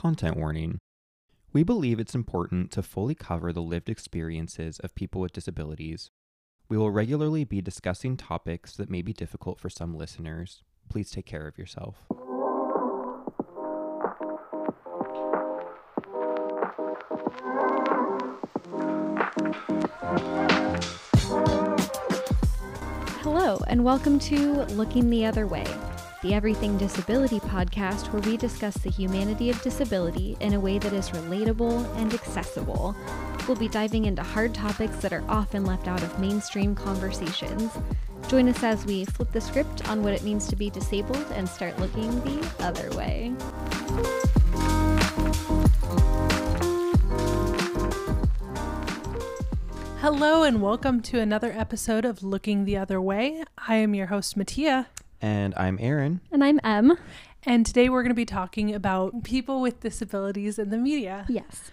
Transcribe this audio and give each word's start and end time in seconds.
Content 0.00 0.34
warning. 0.38 0.78
We 1.52 1.62
believe 1.62 2.00
it's 2.00 2.14
important 2.14 2.70
to 2.70 2.82
fully 2.82 3.14
cover 3.14 3.52
the 3.52 3.60
lived 3.60 3.90
experiences 3.90 4.78
of 4.78 4.94
people 4.94 5.20
with 5.20 5.34
disabilities. 5.34 6.08
We 6.70 6.78
will 6.78 6.90
regularly 6.90 7.44
be 7.44 7.60
discussing 7.60 8.16
topics 8.16 8.72
that 8.76 8.88
may 8.88 9.02
be 9.02 9.12
difficult 9.12 9.60
for 9.60 9.68
some 9.68 9.94
listeners. 9.94 10.62
Please 10.88 11.10
take 11.10 11.26
care 11.26 11.46
of 11.46 11.58
yourself. 11.58 11.96
Hello, 23.20 23.60
and 23.66 23.84
welcome 23.84 24.18
to 24.20 24.64
Looking 24.70 25.10
the 25.10 25.26
Other 25.26 25.46
Way, 25.46 25.66
the 26.22 26.34
Everything 26.34 26.76
Disability 26.76 27.40
podcast 27.40 28.12
where 28.12 28.20
we 28.20 28.36
discuss 28.36 28.74
the 28.74 28.90
humanity 28.90 29.48
of 29.48 29.62
disability 29.62 30.36
in 30.40 30.52
a 30.52 30.60
way 30.60 30.78
that 30.78 30.92
is 30.92 31.08
relatable 31.10 31.82
and 31.96 32.12
accessible. 32.12 32.94
We'll 33.48 33.56
be 33.56 33.68
diving 33.68 34.04
into 34.04 34.22
hard 34.22 34.54
topics 34.54 34.96
that 34.96 35.14
are 35.14 35.24
often 35.30 35.64
left 35.64 35.88
out 35.88 36.02
of 36.02 36.18
mainstream 36.20 36.74
conversations. 36.74 37.72
Join 38.28 38.50
us 38.50 38.62
as 38.62 38.84
we 38.84 39.06
flip 39.06 39.32
the 39.32 39.40
script 39.40 39.88
on 39.88 40.02
what 40.02 40.12
it 40.12 40.22
means 40.22 40.46
to 40.48 40.56
be 40.56 40.68
disabled 40.68 41.24
and 41.32 41.48
start 41.48 41.78
looking 41.78 42.10
the 42.20 42.54
other 42.58 42.90
way. 42.94 43.32
Hello 50.00 50.42
and 50.42 50.60
welcome 50.60 51.00
to 51.00 51.18
another 51.18 51.52
episode 51.52 52.04
of 52.04 52.22
Looking 52.22 52.66
the 52.66 52.76
Other 52.76 53.00
Way. 53.00 53.42
I 53.66 53.76
am 53.76 53.94
your 53.94 54.08
host, 54.08 54.36
Mattia, 54.36 54.88
And 55.22 55.54
I'm 55.56 55.78
Aaron. 55.80 56.20
And 56.32 56.42
I'm 56.42 56.60
Em. 56.64 56.96
and 57.44 57.64
today 57.66 57.88
we're 57.88 58.02
going 58.02 58.10
to 58.10 58.14
be 58.14 58.24
talking 58.24 58.74
about 58.74 59.22
people 59.24 59.60
with 59.60 59.80
disabilities 59.80 60.58
in 60.58 60.70
the 60.70 60.78
media. 60.78 61.26
Yes. 61.28 61.70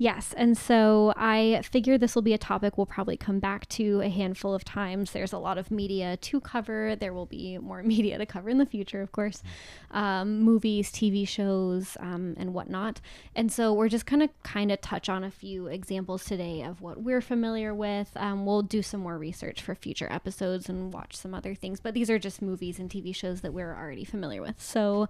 Yes. 0.00 0.32
And 0.36 0.56
so 0.56 1.12
I 1.16 1.60
figure 1.64 1.98
this 1.98 2.14
will 2.14 2.22
be 2.22 2.32
a 2.32 2.38
topic 2.38 2.78
we'll 2.78 2.86
probably 2.86 3.16
come 3.16 3.40
back 3.40 3.68
to 3.70 4.00
a 4.00 4.08
handful 4.08 4.54
of 4.54 4.64
times. 4.64 5.10
There's 5.10 5.32
a 5.32 5.38
lot 5.38 5.58
of 5.58 5.72
media 5.72 6.16
to 6.18 6.40
cover. 6.40 6.94
There 6.94 7.12
will 7.12 7.26
be 7.26 7.58
more 7.58 7.82
media 7.94 8.16
to 8.16 8.24
cover 8.24 8.48
in 8.48 8.58
the 8.58 8.66
future, 8.66 9.02
of 9.02 9.10
course, 9.10 9.42
um, 9.90 10.40
movies, 10.40 10.92
TV 10.92 11.26
shows, 11.26 11.96
um, 11.98 12.34
and 12.38 12.54
whatnot. 12.54 13.00
And 13.34 13.50
so 13.50 13.72
we're 13.72 13.88
just 13.88 14.06
going 14.06 14.20
to 14.20 14.32
kind 14.44 14.70
of 14.70 14.80
touch 14.80 15.08
on 15.08 15.24
a 15.24 15.32
few 15.32 15.66
examples 15.66 16.24
today 16.24 16.62
of 16.62 16.80
what 16.80 17.02
we're 17.02 17.20
familiar 17.20 17.74
with. 17.74 18.10
Um, 18.14 18.46
we'll 18.46 18.62
do 18.62 18.82
some 18.82 19.00
more 19.00 19.18
research 19.18 19.60
for 19.60 19.74
future 19.74 20.06
episodes 20.12 20.68
and 20.68 20.92
watch 20.92 21.16
some 21.16 21.34
other 21.34 21.56
things. 21.56 21.80
But 21.80 21.94
these 21.94 22.08
are 22.08 22.20
just 22.20 22.40
movies 22.40 22.78
and 22.78 22.88
TV 22.88 23.12
shows 23.12 23.40
that 23.40 23.52
we're 23.52 23.74
already 23.74 24.04
familiar 24.04 24.42
with. 24.42 24.62
So 24.62 25.08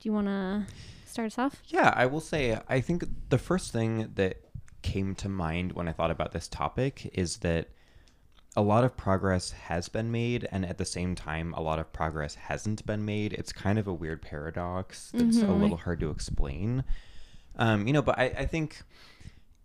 do 0.00 0.08
you 0.08 0.14
want 0.14 0.28
to 0.28 0.66
start 1.12 1.26
us 1.26 1.38
off? 1.38 1.62
Yeah, 1.66 1.92
I 1.94 2.06
will 2.06 2.20
say, 2.20 2.58
I 2.68 2.80
think 2.80 3.04
the 3.28 3.38
first 3.38 3.72
thing 3.72 4.10
that 4.14 4.38
came 4.82 5.14
to 5.16 5.28
mind 5.28 5.72
when 5.72 5.88
I 5.88 5.92
thought 5.92 6.10
about 6.10 6.32
this 6.32 6.48
topic 6.48 7.10
is 7.14 7.38
that 7.38 7.68
a 8.56 8.62
lot 8.62 8.84
of 8.84 8.96
progress 8.96 9.50
has 9.52 9.88
been 9.88 10.10
made, 10.10 10.46
and 10.52 10.66
at 10.66 10.76
the 10.76 10.84
same 10.84 11.14
time, 11.14 11.54
a 11.54 11.62
lot 11.62 11.78
of 11.78 11.92
progress 11.92 12.34
hasn't 12.34 12.84
been 12.84 13.04
made. 13.04 13.32
It's 13.32 13.52
kind 13.52 13.78
of 13.78 13.86
a 13.86 13.94
weird 13.94 14.20
paradox 14.20 15.10
that's 15.14 15.38
a 15.38 15.46
little 15.46 15.78
hard 15.78 16.00
to 16.00 16.10
explain. 16.10 16.84
Um, 17.56 17.86
you 17.86 17.94
know, 17.94 18.02
but 18.02 18.18
I, 18.18 18.24
I 18.24 18.46
think, 18.46 18.82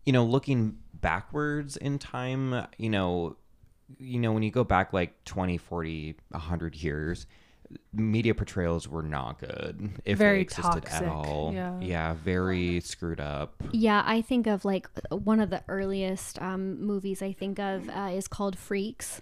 you 0.06 0.14
know, 0.14 0.24
looking 0.24 0.78
backwards 0.94 1.76
in 1.76 2.00
time, 2.00 2.68
you 2.78 2.90
know, 2.90 3.36
you 3.98 4.20
know, 4.20 4.32
when 4.32 4.44
you 4.44 4.52
go 4.52 4.64
back 4.64 4.94
like 4.94 5.24
20, 5.26 5.58
40, 5.58 6.16
100 6.30 6.76
years, 6.76 7.26
media 7.94 8.34
portrayals 8.34 8.88
were 8.88 9.04
not 9.04 9.40
good 9.40 9.90
if 10.06 10.18
Very 10.18 10.38
they 10.38 10.42
existed 10.42 10.84
toxic, 10.84 10.94
at 10.94 11.08
all. 11.08 11.54
yeah. 11.54 12.14
very 12.14 12.80
screwed 12.82 13.20
up. 13.20 13.62
Yeah, 13.72 14.04
I 14.06 14.22
think 14.22 14.48
of 14.48 14.66
like 14.66 14.88
one 15.10 15.40
of 15.40 15.50
the 15.50 15.64
earliest 15.68 16.42
um, 16.42 16.82
movies 16.82 17.22
I 17.22 17.34
think 17.34 17.60
of 17.60 17.90
uh, 17.90 18.10
is 18.14 18.28
called 18.28 18.58
Freaks, 18.58 19.22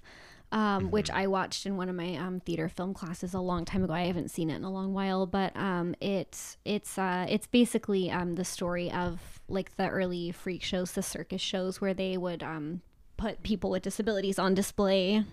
um, 0.52 0.92
which 0.92 1.10
I 1.10 1.28
watched 1.28 1.66
in 1.66 1.78
one 1.78 1.90
of 1.90 1.96
my 1.96 2.16
um, 2.16 2.40
theater 2.40 2.70
film 2.70 2.94
classes 2.94 3.34
a 3.34 3.40
long 3.40 3.66
time 3.66 3.84
ago. 3.84 3.94
I 3.94 4.06
haven't 4.06 4.32
seen 4.32 4.50
it 4.50 4.56
in 4.56 4.64
a 4.64 4.72
long 4.72 4.94
while, 4.94 5.26
but 5.26 5.56
um, 5.58 5.96
it's 6.00 6.58
it's 6.66 6.98
uh, 6.98 7.26
it's 7.30 7.48
basically 7.48 8.12
um, 8.12 8.36
the 8.36 8.46
story 8.46 8.92
of 8.92 9.40
like 9.48 9.76
the 9.78 9.90
early 9.90 10.32
freak 10.32 10.64
shows, 10.64 10.92
the 10.92 11.04
circus 11.04 11.42
shows, 11.42 11.82
where 11.82 11.94
they 11.94 12.18
would 12.18 12.44
um, 12.44 12.82
put 13.18 13.44
people 13.44 13.70
with 13.70 13.84
disabilities 13.84 14.40
on 14.40 14.54
display 14.54 15.24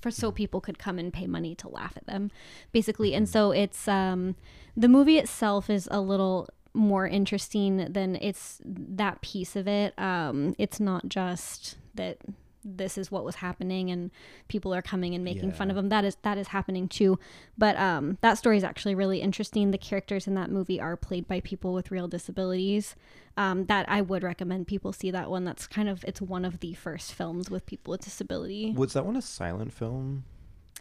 for 0.00 0.10
so 0.10 0.32
people 0.32 0.60
could 0.60 0.78
come 0.78 0.98
and 0.98 1.12
pay 1.12 1.26
money 1.26 1.54
to 1.54 1.68
laugh 1.68 1.92
at 1.96 2.06
them 2.06 2.30
basically. 2.72 3.14
And 3.14 3.28
so 3.28 3.50
it's 3.50 3.86
um 3.88 4.36
the 4.76 4.88
movie 4.88 5.18
itself 5.18 5.70
is 5.70 5.88
a 5.90 6.00
little 6.00 6.48
more 6.74 7.06
interesting 7.06 7.90
than 7.92 8.16
it's 8.16 8.60
that 8.64 9.20
piece 9.22 9.56
of 9.56 9.66
it. 9.66 9.98
Um 9.98 10.54
it's 10.58 10.80
not 10.80 11.08
just 11.08 11.76
that 11.94 12.18
this 12.66 12.98
is 12.98 13.10
what 13.10 13.24
was 13.24 13.36
happening 13.36 13.90
and 13.90 14.10
people 14.48 14.74
are 14.74 14.82
coming 14.82 15.14
and 15.14 15.22
making 15.24 15.52
fun 15.52 15.70
of 15.70 15.76
them 15.76 15.88
that 15.88 16.04
is 16.04 16.16
that 16.22 16.36
is 16.36 16.48
happening 16.48 16.88
too. 16.88 17.18
But 17.56 17.76
um 17.76 18.18
that 18.20 18.38
story 18.38 18.56
is 18.56 18.64
actually 18.64 18.94
really 18.94 19.20
interesting. 19.20 19.70
The 19.70 19.78
characters 19.78 20.26
in 20.26 20.34
that 20.34 20.50
movie 20.50 20.80
are 20.80 20.96
played 20.96 21.28
by 21.28 21.40
people 21.40 21.72
with 21.72 21.90
real 21.90 22.08
disabilities 22.08 22.96
um 23.36 23.66
that 23.66 23.86
i 23.88 24.00
would 24.00 24.22
recommend 24.22 24.66
people 24.66 24.92
see 24.92 25.10
that 25.10 25.30
one. 25.30 25.44
That's 25.44 25.66
kind 25.66 25.88
of 25.88 26.04
it's 26.04 26.20
one 26.20 26.44
of 26.44 26.60
the 26.60 26.74
first 26.74 27.14
films 27.14 27.50
with 27.50 27.66
people 27.66 27.92
with 27.92 28.02
disability. 28.02 28.72
Was 28.76 28.94
that 28.94 29.06
one 29.06 29.16
a 29.16 29.22
silent 29.22 29.72
film? 29.72 30.24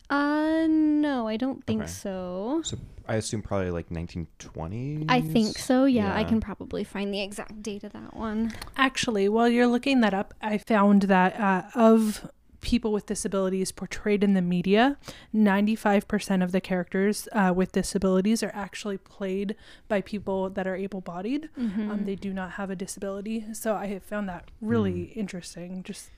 Uh, 0.10 0.66
no, 0.68 1.28
I 1.28 1.38
don't 1.38 1.66
think 1.66 1.84
Okay. 1.84 1.92
so. 1.92 2.62
So 2.64 2.78
I 3.08 3.16
assume 3.16 3.42
probably 3.42 3.72
like 3.72 3.90
1920s. 3.90 5.06
I 5.10 5.22
think 5.22 5.58
so. 5.58 5.86
Yeah, 5.86 6.16
I 6.16 6.24
can 6.24 6.42
probably 6.42 6.84
find 6.84 7.14
the 7.14 7.22
exact 7.22 7.62
date 7.62 7.84
of 7.84 7.94
that 7.94 8.16
one. 8.16 8.54
Actually, 8.78 9.30
while 9.30 9.48
you're 9.50 9.68
looking 9.68 10.02
that 10.02 10.14
up, 10.14 10.34
I 10.42 10.58
found 10.58 11.04
that 11.04 11.40
uh, 11.40 11.64
of 11.76 12.30
people 12.62 12.92
with 12.92 13.06
disabilities 13.06 13.72
portrayed 13.72 14.24
in 14.24 14.34
the 14.34 14.42
media, 14.42 14.98
95% 15.36 16.44
of 16.44 16.52
the 16.52 16.60
characters 16.60 17.28
uh, 17.32 17.54
with 17.56 17.72
disabilities 17.72 18.42
are 18.42 18.52
actually 18.56 18.98
played 18.98 19.56
by 19.88 20.02
people 20.02 20.50
that 20.50 20.66
are 20.66 20.76
able 20.76 21.00
bodied. 21.00 21.48
Um, 21.58 22.06
they 22.06 22.16
do 22.16 22.34
not 22.34 22.52
have 22.54 22.72
a 22.72 22.76
disability. 22.76 23.46
So 23.54 23.76
I 23.76 23.86
have 23.88 24.02
found 24.04 24.28
that 24.30 24.50
really 24.62 25.04
interesting. 25.16 25.84
Just 25.84 26.10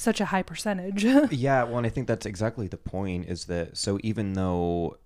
such 0.00 0.20
a 0.20 0.26
high 0.26 0.42
percentage. 0.42 1.04
Yeah, 1.30 1.64
well, 1.64 1.78
and 1.78 1.86
I 1.86 1.90
think 1.90 2.06
that's 2.06 2.26
exactly 2.26 2.66
the 2.66 2.76
point 2.76 3.28
is 3.28 3.44
that 3.46 3.76
so 3.76 3.98
even 4.02 4.32
though 4.32 4.98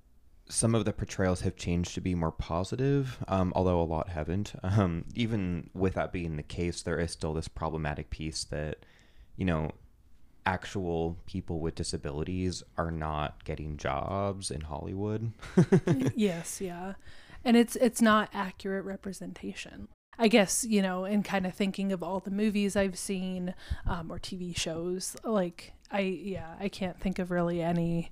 some 0.49 0.75
of 0.75 0.85
the 0.85 0.93
portrayals 0.93 1.41
have 1.41 1.57
changed 1.57 1.95
to 1.95 2.01
be 2.01 2.15
more 2.15 2.31
positive, 2.31 3.19
um, 3.29 3.53
although 3.57 3.81
a 3.81 3.83
lot 3.83 4.09
haven't, 4.11 4.55
um, 4.63 5.05
even 5.15 5.71
with 5.75 5.95
that 5.95 6.13
being 6.13 6.37
the 6.37 6.43
case, 6.43 6.83
there 6.83 6.99
is 6.99 7.11
still 7.11 7.35
this 7.35 7.49
problematic 7.49 8.11
piece 8.11 8.45
that, 8.45 8.87
you 9.37 9.45
know, 9.45 9.73
actual 10.47 11.17
people 11.27 11.61
with 11.61 11.75
disabilities 11.75 12.63
are 12.77 12.91
not 12.91 13.45
getting 13.45 13.77
jobs 13.77 14.51
in 14.51 14.63
Hollywood. 14.63 15.33
yes, 16.15 16.61
yeah. 16.61 16.95
And 17.45 17.57
it's 17.57 17.77
it's 17.77 18.01
not 18.01 18.31
accurate 18.33 18.85
representation. 18.85 19.89
I 20.19 20.29
guess, 20.29 20.65
you 20.65 20.81
know, 20.83 21.05
and 21.05 21.25
kind 21.25 21.47
of 21.47 21.55
thinking 21.55 21.93
of 21.93 22.03
all 22.03 22.21
the 22.21 22.31
movies 22.31 22.77
I've 22.77 22.99
seen 22.99 23.55
um, 23.87 24.11
or 24.13 24.19
TV 24.19 24.57
shows, 24.57 25.17
like 25.25 25.73
I 25.91 26.01
yeah, 26.01 26.55
I 26.61 26.69
can't 26.69 26.99
think 27.01 27.19
of 27.19 27.31
really 27.31 27.61
any 27.63 28.11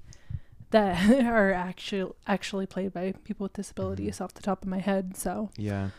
that 0.70 1.10
are 1.24 1.52
actually 1.52 2.12
actually 2.26 2.66
played 2.66 2.92
by 2.92 3.12
people 3.24 3.44
with 3.44 3.52
disabilities 3.52 4.20
off 4.20 4.34
the 4.34 4.42
top 4.42 4.62
of 4.62 4.68
my 4.68 4.78
head. 4.78 5.16
So 5.16 5.50
Yeah. 5.56 5.90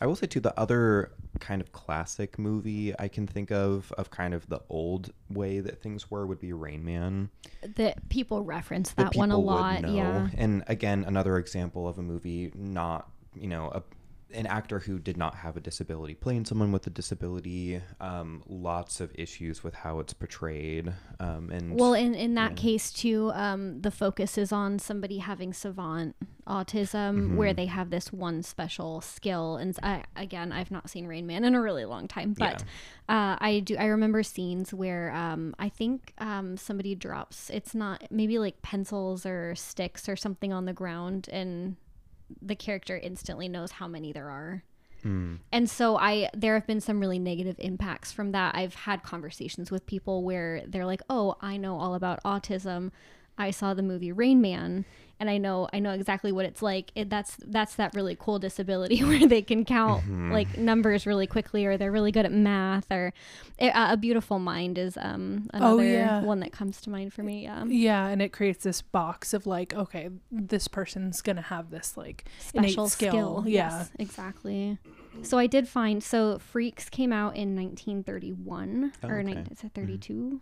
I 0.00 0.06
will 0.06 0.16
say 0.16 0.26
too 0.26 0.40
the 0.40 0.58
other 0.58 1.12
kind 1.38 1.60
of 1.60 1.70
classic 1.72 2.38
movie 2.38 2.92
I 2.98 3.06
can 3.08 3.26
think 3.26 3.52
of 3.52 3.92
of 3.96 4.10
kind 4.10 4.34
of 4.34 4.48
the 4.48 4.60
old 4.68 5.12
way 5.30 5.60
that 5.60 5.80
things 5.80 6.10
were 6.10 6.26
would 6.26 6.40
be 6.40 6.52
Rain 6.52 6.84
Man. 6.84 7.30
That 7.76 8.08
people 8.08 8.42
reference 8.42 8.90
that 8.90 9.12
that 9.12 9.16
one 9.16 9.30
a 9.30 9.34
people 9.36 9.44
would 9.44 9.60
lot. 9.60 9.82
know. 9.82 9.94
Yeah. 9.94 10.28
And 10.36 10.64
again, 10.66 11.04
another 11.06 11.36
example 11.38 11.86
of 11.86 11.98
a 11.98 12.02
movie 12.02 12.50
not, 12.56 13.08
you 13.36 13.46
know, 13.46 13.68
a, 13.68 13.82
an 14.34 14.46
actor 14.46 14.78
who 14.80 14.98
did 14.98 15.16
not 15.16 15.34
have 15.36 15.56
a 15.56 15.60
disability 15.60 16.14
playing 16.14 16.44
someone 16.44 16.72
with 16.72 16.86
a 16.86 16.90
disability. 16.90 17.80
Um, 18.00 18.42
lots 18.46 19.00
of 19.00 19.10
issues 19.14 19.62
with 19.62 19.74
how 19.74 19.98
it's 20.00 20.12
portrayed. 20.12 20.92
Um, 21.20 21.50
and 21.50 21.78
Well, 21.78 21.94
in, 21.94 22.14
in 22.14 22.34
that 22.34 22.56
case, 22.56 22.90
too, 22.92 23.30
um, 23.34 23.80
the 23.80 23.90
focus 23.90 24.36
is 24.38 24.52
on 24.52 24.78
somebody 24.78 25.18
having 25.18 25.52
savant 25.52 26.16
autism, 26.46 26.92
Mm-hmm. 26.92 27.36
where 27.36 27.54
they 27.54 27.66
have 27.66 27.90
this 27.90 28.12
one 28.12 28.42
special 28.42 29.00
skill. 29.00 29.56
And 29.56 29.76
I, 29.82 30.04
again, 30.16 30.50
I've 30.52 30.70
not 30.70 30.90
seen 30.90 31.06
Rain 31.06 31.26
Man 31.26 31.44
in 31.44 31.54
a 31.54 31.60
really 31.62 31.84
long 31.84 32.08
time, 32.08 32.34
but 32.36 32.62
uh, 33.08 33.36
I 33.38 33.60
do. 33.64 33.76
I 33.76 33.84
remember 33.86 34.22
scenes 34.22 34.74
where 34.74 35.12
um, 35.12 35.54
I 35.58 35.68
think 35.68 36.12
um, 36.18 36.56
somebody 36.56 36.94
drops. 36.94 37.48
It's 37.50 37.74
not 37.74 38.04
maybe 38.10 38.38
like 38.38 38.60
pencils 38.62 39.24
or 39.24 39.54
sticks 39.54 40.08
or 40.08 40.16
something 40.16 40.52
on 40.52 40.64
the 40.64 40.72
ground, 40.72 41.28
and 41.30 41.76
the 42.40 42.56
character 42.56 42.96
instantly 42.96 43.48
knows 43.48 43.72
how 43.72 43.88
many 43.88 44.12
there 44.12 44.30
are. 44.30 44.62
Hmm. 45.02 45.36
And 45.50 45.68
so 45.68 45.96
I 45.96 46.30
there 46.32 46.54
have 46.54 46.66
been 46.66 46.80
some 46.80 47.00
really 47.00 47.18
negative 47.18 47.56
impacts 47.58 48.12
from 48.12 48.32
that. 48.32 48.54
I've 48.54 48.74
had 48.74 49.02
conversations 49.02 49.70
with 49.70 49.84
people 49.84 50.22
where 50.22 50.62
they're 50.66 50.86
like, 50.86 51.02
"Oh, 51.10 51.36
I 51.40 51.56
know 51.56 51.76
all 51.78 51.94
about 51.94 52.22
autism." 52.24 52.92
I 53.38 53.50
saw 53.50 53.74
the 53.74 53.82
movie 53.82 54.12
Rain 54.12 54.40
Man 54.40 54.84
and 55.22 55.30
I 55.30 55.38
know 55.38 55.68
I 55.72 55.78
know 55.78 55.92
exactly 55.92 56.32
what 56.32 56.46
it's 56.46 56.62
like. 56.62 56.90
It, 56.96 57.08
that's 57.08 57.36
that's 57.46 57.76
that 57.76 57.94
really 57.94 58.16
cool 58.18 58.40
disability 58.40 58.98
where 59.04 59.24
they 59.24 59.40
can 59.40 59.64
count 59.64 60.02
mm-hmm. 60.02 60.32
like 60.32 60.58
numbers 60.58 61.06
really 61.06 61.28
quickly, 61.28 61.64
or 61.64 61.76
they're 61.76 61.92
really 61.92 62.10
good 62.10 62.26
at 62.26 62.32
math, 62.32 62.90
or 62.90 63.12
uh, 63.60 63.88
a 63.90 63.96
beautiful 63.96 64.40
mind 64.40 64.78
is 64.78 64.98
um 65.00 65.48
oh, 65.54 65.58
another 65.58 65.82
oh, 65.82 65.86
yeah. 65.86 66.22
one 66.22 66.40
that 66.40 66.50
comes 66.50 66.80
to 66.80 66.90
mind 66.90 67.12
for 67.12 67.22
me. 67.22 67.44
Yeah, 67.44 67.64
yeah, 67.66 68.08
and 68.08 68.20
it 68.20 68.32
creates 68.32 68.64
this 68.64 68.82
box 68.82 69.32
of 69.32 69.46
like, 69.46 69.72
okay, 69.72 70.10
this 70.32 70.66
person's 70.66 71.22
gonna 71.22 71.40
have 71.40 71.70
this 71.70 71.96
like 71.96 72.24
special 72.40 72.88
skill. 72.88 73.12
skill. 73.12 73.44
Yeah, 73.46 73.78
yes, 73.78 73.90
exactly. 74.00 74.78
So 75.22 75.38
I 75.38 75.46
did 75.46 75.68
find 75.68 76.02
so 76.02 76.40
Freaks 76.40 76.88
came 76.88 77.12
out 77.12 77.36
in 77.36 77.54
1931 77.54 78.92
oh, 79.04 79.08
or 79.08 79.20
okay. 79.20 79.34
1932. 79.34 80.40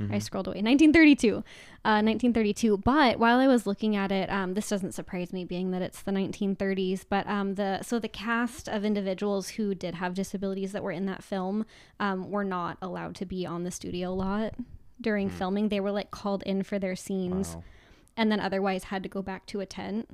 Mm-hmm. 0.00 0.14
I 0.14 0.18
scrolled 0.18 0.46
away. 0.46 0.62
1932. 0.62 1.36
Uh, 1.84 2.02
1932. 2.02 2.78
But 2.78 3.18
while 3.18 3.38
I 3.38 3.46
was 3.46 3.66
looking 3.66 3.96
at 3.96 4.12
it, 4.12 4.30
um, 4.30 4.54
this 4.54 4.68
doesn't 4.68 4.92
surprise 4.92 5.32
me, 5.32 5.44
being 5.44 5.70
that 5.70 5.82
it's 5.82 6.02
the 6.02 6.12
1930s. 6.12 7.04
But 7.08 7.26
um, 7.26 7.54
the 7.54 7.82
so 7.82 7.98
the 7.98 8.08
cast 8.08 8.68
of 8.68 8.84
individuals 8.84 9.50
who 9.50 9.74
did 9.74 9.94
have 9.94 10.14
disabilities 10.14 10.72
that 10.72 10.82
were 10.82 10.92
in 10.92 11.06
that 11.06 11.22
film 11.22 11.64
um, 11.98 12.30
were 12.30 12.44
not 12.44 12.78
allowed 12.82 13.14
to 13.16 13.26
be 13.26 13.46
on 13.46 13.64
the 13.64 13.70
studio 13.70 14.12
lot 14.12 14.54
during 15.00 15.30
mm. 15.30 15.32
filming. 15.32 15.68
They 15.68 15.80
were 15.80 15.92
like 15.92 16.10
called 16.10 16.42
in 16.42 16.62
for 16.62 16.78
their 16.78 16.96
scenes, 16.96 17.54
wow. 17.54 17.64
and 18.16 18.30
then 18.30 18.40
otherwise 18.40 18.84
had 18.84 19.02
to 19.02 19.08
go 19.08 19.22
back 19.22 19.46
to 19.46 19.60
a 19.60 19.66
tent. 19.66 20.08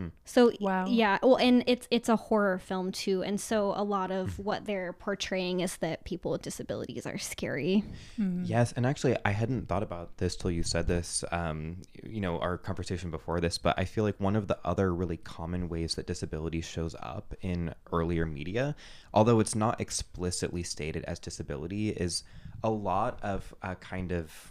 Hmm. 0.00 0.08
So 0.24 0.50
Wow. 0.60 0.86
yeah, 0.86 1.18
well, 1.22 1.36
and 1.36 1.62
it's 1.66 1.86
it's 1.90 2.08
a 2.08 2.16
horror 2.16 2.58
film 2.58 2.90
too, 2.90 3.22
and 3.22 3.38
so 3.38 3.74
a 3.76 3.84
lot 3.84 4.10
of 4.10 4.38
what 4.38 4.64
they're 4.64 4.94
portraying 4.94 5.60
is 5.60 5.76
that 5.78 6.04
people 6.04 6.30
with 6.30 6.40
disabilities 6.40 7.04
are 7.04 7.18
scary. 7.18 7.84
Yes, 8.16 8.72
and 8.72 8.86
actually, 8.86 9.16
I 9.26 9.32
hadn't 9.32 9.68
thought 9.68 9.82
about 9.82 10.16
this 10.16 10.36
till 10.36 10.50
you 10.50 10.62
said 10.62 10.86
this. 10.86 11.22
Um, 11.32 11.82
you 12.02 12.22
know, 12.22 12.38
our 12.38 12.56
conversation 12.56 13.10
before 13.10 13.40
this, 13.40 13.58
but 13.58 13.78
I 13.78 13.84
feel 13.84 14.04
like 14.04 14.18
one 14.18 14.36
of 14.36 14.46
the 14.48 14.58
other 14.64 14.94
really 14.94 15.18
common 15.18 15.68
ways 15.68 15.96
that 15.96 16.06
disability 16.06 16.62
shows 16.62 16.96
up 17.00 17.34
in 17.42 17.74
earlier 17.92 18.24
media, 18.24 18.74
although 19.12 19.38
it's 19.38 19.54
not 19.54 19.82
explicitly 19.82 20.62
stated 20.62 21.04
as 21.04 21.18
disability, 21.18 21.90
is 21.90 22.24
a 22.64 22.70
lot 22.70 23.18
of 23.22 23.54
uh, 23.62 23.74
kind 23.74 24.12
of 24.12 24.50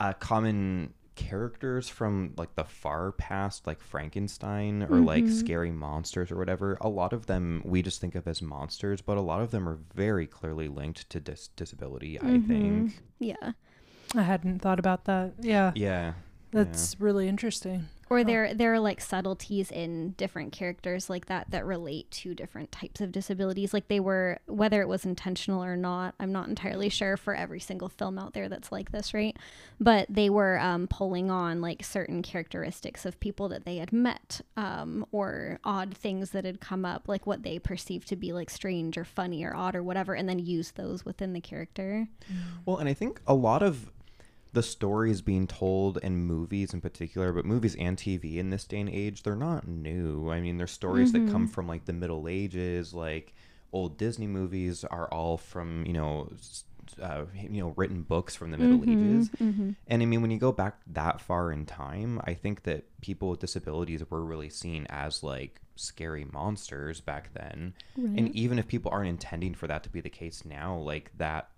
uh, 0.00 0.14
common 0.14 0.94
characters 1.22 1.88
from 1.88 2.32
like 2.36 2.54
the 2.54 2.64
far 2.64 3.12
past 3.12 3.66
like 3.66 3.80
frankenstein 3.80 4.82
or 4.82 5.00
like 5.00 5.24
mm-hmm. 5.24 5.32
scary 5.32 5.70
monsters 5.70 6.30
or 6.30 6.36
whatever 6.36 6.76
a 6.80 6.88
lot 6.88 7.12
of 7.12 7.26
them 7.26 7.62
we 7.64 7.82
just 7.82 8.00
think 8.00 8.14
of 8.14 8.26
as 8.26 8.42
monsters 8.42 9.00
but 9.00 9.16
a 9.16 9.20
lot 9.20 9.40
of 9.40 9.50
them 9.50 9.68
are 9.68 9.78
very 9.94 10.26
clearly 10.26 10.68
linked 10.68 11.08
to 11.08 11.20
dis- 11.20 11.48
disability 11.48 12.20
i 12.20 12.24
mm-hmm. 12.24 12.48
think 12.48 13.02
Yeah, 13.22 13.52
I 14.16 14.22
hadn't 14.22 14.60
thought 14.60 14.80
about 14.80 15.04
that. 15.04 15.34
Yeah. 15.40 15.72
yeah 15.76 16.14
That's 16.50 16.96
really 16.98 17.28
interesting. 17.28 17.88
Or 18.12 18.24
there 18.24 18.54
there 18.54 18.74
are 18.74 18.80
like 18.80 19.00
subtleties 19.00 19.70
in 19.70 20.10
different 20.12 20.52
characters 20.52 21.08
like 21.08 21.26
that 21.26 21.50
that 21.50 21.64
relate 21.64 22.10
to 22.10 22.34
different 22.34 22.70
types 22.72 23.00
of 23.00 23.12
disabilities. 23.12 23.72
Like 23.72 23.88
they 23.88 24.00
were 24.00 24.38
whether 24.46 24.80
it 24.80 24.88
was 24.88 25.04
intentional 25.04 25.62
or 25.64 25.76
not, 25.76 26.14
I'm 26.20 26.32
not 26.32 26.48
entirely 26.48 26.88
sure 26.88 27.16
for 27.16 27.34
every 27.34 27.60
single 27.60 27.88
film 27.88 28.18
out 28.18 28.34
there 28.34 28.48
that's 28.48 28.70
like 28.72 28.92
this, 28.92 29.14
right? 29.14 29.36
But 29.80 30.06
they 30.08 30.30
were 30.30 30.58
um, 30.58 30.86
pulling 30.88 31.30
on 31.30 31.60
like 31.60 31.84
certain 31.84 32.22
characteristics 32.22 33.04
of 33.04 33.18
people 33.20 33.48
that 33.48 33.64
they 33.64 33.76
had 33.76 33.92
met, 33.92 34.40
um, 34.56 35.06
or 35.12 35.58
odd 35.64 35.96
things 35.96 36.30
that 36.30 36.44
had 36.44 36.60
come 36.60 36.84
up, 36.84 37.08
like 37.08 37.26
what 37.26 37.42
they 37.42 37.58
perceived 37.58 38.08
to 38.08 38.16
be 38.16 38.32
like 38.32 38.50
strange 38.50 38.98
or 38.98 39.04
funny 39.04 39.44
or 39.44 39.54
odd 39.54 39.74
or 39.74 39.82
whatever, 39.82 40.14
and 40.14 40.28
then 40.28 40.38
use 40.38 40.72
those 40.72 41.04
within 41.04 41.32
the 41.32 41.40
character. 41.40 42.08
well 42.66 42.76
and 42.76 42.88
i 42.88 42.94
think 42.94 43.20
a 43.26 43.34
lot 43.34 43.62
of 43.62 43.90
the 44.52 44.62
stories 44.62 45.22
being 45.22 45.46
told 45.46 45.98
in 45.98 46.16
movies 46.16 46.74
in 46.74 46.80
particular 46.80 47.32
but 47.32 47.44
movies 47.44 47.74
and 47.76 47.96
tv 47.96 48.36
in 48.36 48.50
this 48.50 48.64
day 48.64 48.80
and 48.80 48.90
age 48.90 49.22
they're 49.22 49.34
not 49.34 49.66
new. 49.66 50.30
I 50.30 50.40
mean 50.40 50.56
they're 50.56 50.66
stories 50.66 51.12
that 51.12 51.28
come 51.30 51.44
mm-hmm. 51.44 51.46
from 51.46 51.66
like 51.66 51.84
the 51.84 51.92
middle 51.92 52.28
ages 52.28 52.92
like 52.92 53.34
old 53.72 53.96
disney 53.96 54.26
movies 54.26 54.84
are 54.84 55.08
all 55.08 55.38
from 55.38 55.84
you 55.86 55.94
know 55.94 56.30
uh, 57.00 57.24
you 57.34 57.62
know 57.62 57.72
written 57.76 58.02
books 58.02 58.36
from 58.36 58.50
the 58.50 58.58
middle 58.58 58.80
mm-hmm. 58.80 59.14
ages. 59.14 59.30
Mm-hmm. 59.30 59.70
And 59.86 60.02
i 60.02 60.04
mean 60.04 60.20
when 60.20 60.30
you 60.30 60.38
go 60.38 60.52
back 60.52 60.76
that 60.88 61.20
far 61.20 61.50
in 61.50 61.64
time 61.64 62.20
i 62.24 62.34
think 62.34 62.64
that 62.64 62.84
people 63.00 63.30
with 63.30 63.40
disabilities 63.40 64.02
were 64.10 64.24
really 64.24 64.50
seen 64.50 64.86
as 64.90 65.22
like 65.22 65.60
scary 65.76 66.26
monsters 66.32 67.00
back 67.00 67.32
then. 67.34 67.74
And 67.96 68.34
even 68.36 68.58
if 68.58 68.68
people 68.68 68.92
aren't 68.92 69.08
intending 69.08 69.54
for 69.54 69.66
that 69.66 69.82
to 69.84 69.90
be 69.90 70.00
the 70.00 70.10
case 70.10 70.44
now 70.44 70.76
like 70.76 71.10
that 71.18 71.50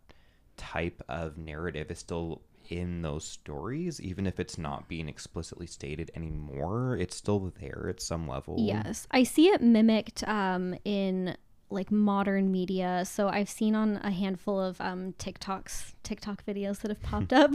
type 0.57 1.03
of 1.09 1.37
narrative 1.37 1.91
is 1.91 1.99
still 1.99 2.43
in 2.71 3.03
those 3.03 3.25
stories 3.25 4.01
even 4.01 4.27
if 4.27 4.41
it's 4.41 4.59
not 4.59 4.89
being 4.89 5.09
explicitly 5.09 5.67
stated 5.67 6.11
anymore 6.15 6.97
it's 6.97 7.17
still 7.17 7.53
there 7.61 7.87
at 7.89 8.01
some 8.01 8.29
level. 8.29 8.57
Yes, 8.59 9.07
I 9.11 9.23
see 9.23 9.49
it 9.49 9.63
mimicked 9.63 10.27
um, 10.29 10.75
in 10.85 11.37
like 11.71 11.91
modern 11.91 12.53
media. 12.53 13.05
So 13.05 13.29
I've 13.29 13.49
seen 13.49 13.75
on 13.75 13.97
a 14.03 14.11
handful 14.11 14.61
of 14.61 14.81
um, 14.81 15.15
TikToks, 15.19 15.95
TikTok 16.03 16.45
videos 16.45 16.81
that 16.81 16.91
have 16.91 17.03
popped 17.03 17.33
up. 17.33 17.55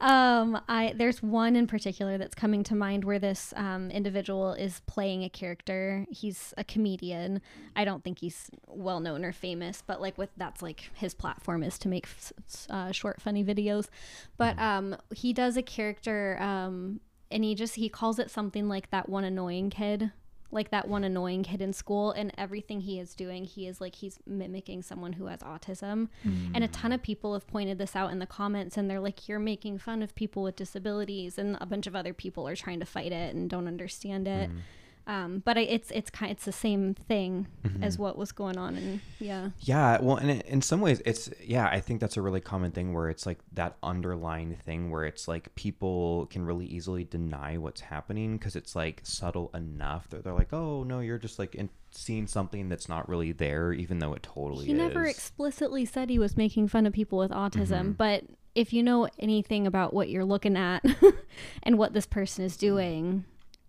Um, 0.00 0.60
I 0.68 0.94
there's 0.96 1.22
one 1.22 1.56
in 1.56 1.66
particular 1.66 2.18
that's 2.18 2.34
coming 2.34 2.62
to 2.64 2.74
mind 2.74 3.04
where 3.04 3.18
this 3.18 3.52
um, 3.56 3.90
individual 3.90 4.52
is 4.52 4.80
playing 4.86 5.24
a 5.24 5.28
character. 5.28 6.06
He's 6.10 6.54
a 6.56 6.64
comedian. 6.64 7.40
I 7.76 7.84
don't 7.84 8.02
think 8.02 8.20
he's 8.20 8.50
well 8.66 9.00
known 9.00 9.24
or 9.24 9.32
famous, 9.32 9.82
but 9.86 10.00
like 10.00 10.16
with 10.18 10.30
that's 10.36 10.62
like 10.62 10.90
his 10.94 11.14
platform 11.14 11.62
is 11.62 11.78
to 11.80 11.88
make 11.88 12.08
uh, 12.70 12.92
short, 12.92 13.20
funny 13.20 13.44
videos. 13.44 13.88
But 14.36 14.58
um, 14.58 14.96
he 15.14 15.32
does 15.32 15.56
a 15.56 15.62
character. 15.62 16.38
Um, 16.40 17.00
and 17.30 17.44
he 17.44 17.54
just 17.54 17.74
he 17.74 17.90
calls 17.90 18.18
it 18.18 18.30
something 18.30 18.68
like 18.68 18.90
that 18.90 19.06
one 19.06 19.22
annoying 19.22 19.68
kid 19.68 20.12
like 20.50 20.70
that 20.70 20.88
one 20.88 21.04
annoying 21.04 21.42
kid 21.42 21.60
in 21.60 21.72
school 21.72 22.12
and 22.12 22.32
everything 22.38 22.80
he 22.80 22.98
is 22.98 23.14
doing 23.14 23.44
he 23.44 23.66
is 23.66 23.80
like 23.80 23.96
he's 23.96 24.18
mimicking 24.26 24.82
someone 24.82 25.12
who 25.14 25.26
has 25.26 25.40
autism. 25.40 26.08
And 26.54 26.64
a 26.64 26.68
ton 26.68 26.92
of 26.92 27.02
people 27.02 27.34
have 27.34 27.46
pointed 27.46 27.78
this 27.78 27.94
out 27.94 28.10
in 28.10 28.18
the 28.18 28.26
comments 28.26 28.76
and 28.76 28.88
they're 28.88 29.00
like 29.00 29.28
you're 29.28 29.38
making 29.38 29.78
fun 29.78 30.02
of 30.02 30.14
people 30.14 30.42
with 30.42 30.56
disabilities 30.56 31.38
and 31.38 31.56
a 31.60 31.66
bunch 31.66 31.86
of 31.86 31.94
other 31.94 32.14
people 32.14 32.48
are 32.48 32.56
trying 32.56 32.80
to 32.80 32.86
fight 32.86 33.12
it 33.12 33.34
and 33.34 33.50
don't 33.50 33.66
understand 33.66 34.26
it 34.26 34.50
mm. 34.50 34.58
Um, 35.08 35.42
but 35.42 35.56
I, 35.56 35.62
it's 35.62 35.90
it's 35.90 36.10
kind 36.10 36.30
it's 36.30 36.44
the 36.44 36.52
same 36.52 36.92
thing 36.92 37.46
mm-hmm. 37.64 37.82
as 37.82 37.98
what 37.98 38.18
was 38.18 38.30
going 38.30 38.58
on 38.58 38.76
and 38.76 39.00
yeah 39.18 39.50
Yeah, 39.60 39.98
well, 40.02 40.16
and 40.16 40.30
it- 40.30 40.46
in 40.46 40.60
some 40.60 40.82
ways, 40.82 41.00
it's 41.06 41.30
yeah. 41.42 41.66
I 41.66 41.80
think 41.80 42.00
that's 42.00 42.18
a 42.18 42.22
really 42.22 42.42
common 42.42 42.72
thing 42.72 42.92
where 42.92 43.08
it's 43.08 43.24
like 43.24 43.38
that 43.54 43.78
underlying 43.82 44.54
thing 44.54 44.90
where 44.90 45.04
it's 45.04 45.26
like 45.26 45.54
people 45.54 46.26
can 46.26 46.44
really 46.44 46.66
easily 46.66 47.04
deny 47.04 47.56
what's 47.56 47.80
happening 47.80 48.36
because 48.36 48.54
it's 48.54 48.76
like 48.76 49.00
subtle 49.02 49.50
enough 49.54 50.10
that 50.10 50.24
they're 50.24 50.34
like, 50.34 50.52
oh 50.52 50.82
no, 50.82 51.00
you're 51.00 51.18
just 51.18 51.38
like 51.38 51.54
in, 51.54 51.70
seeing 51.90 52.26
something 52.26 52.68
that's 52.68 52.86
not 52.86 53.08
really 53.08 53.32
there, 53.32 53.72
even 53.72 54.00
though 54.00 54.12
it 54.12 54.22
totally 54.22 54.66
he 54.66 54.72
is. 54.72 54.78
never 54.78 55.06
explicitly 55.06 55.86
said 55.86 56.10
he 56.10 56.18
was 56.18 56.36
making 56.36 56.68
fun 56.68 56.84
of 56.84 56.92
people 56.92 57.18
with 57.18 57.30
autism 57.30 57.80
mm-hmm. 57.80 57.90
but 57.92 58.24
if 58.54 58.72
you 58.72 58.82
know 58.82 59.08
anything 59.18 59.66
about 59.66 59.94
what 59.94 60.08
you're 60.08 60.24
looking 60.24 60.56
at 60.56 60.84
and 61.62 61.78
what 61.78 61.92
this 61.92 62.06
person 62.06 62.44
is 62.44 62.54
mm-hmm. 62.54 62.66
doing 62.66 63.24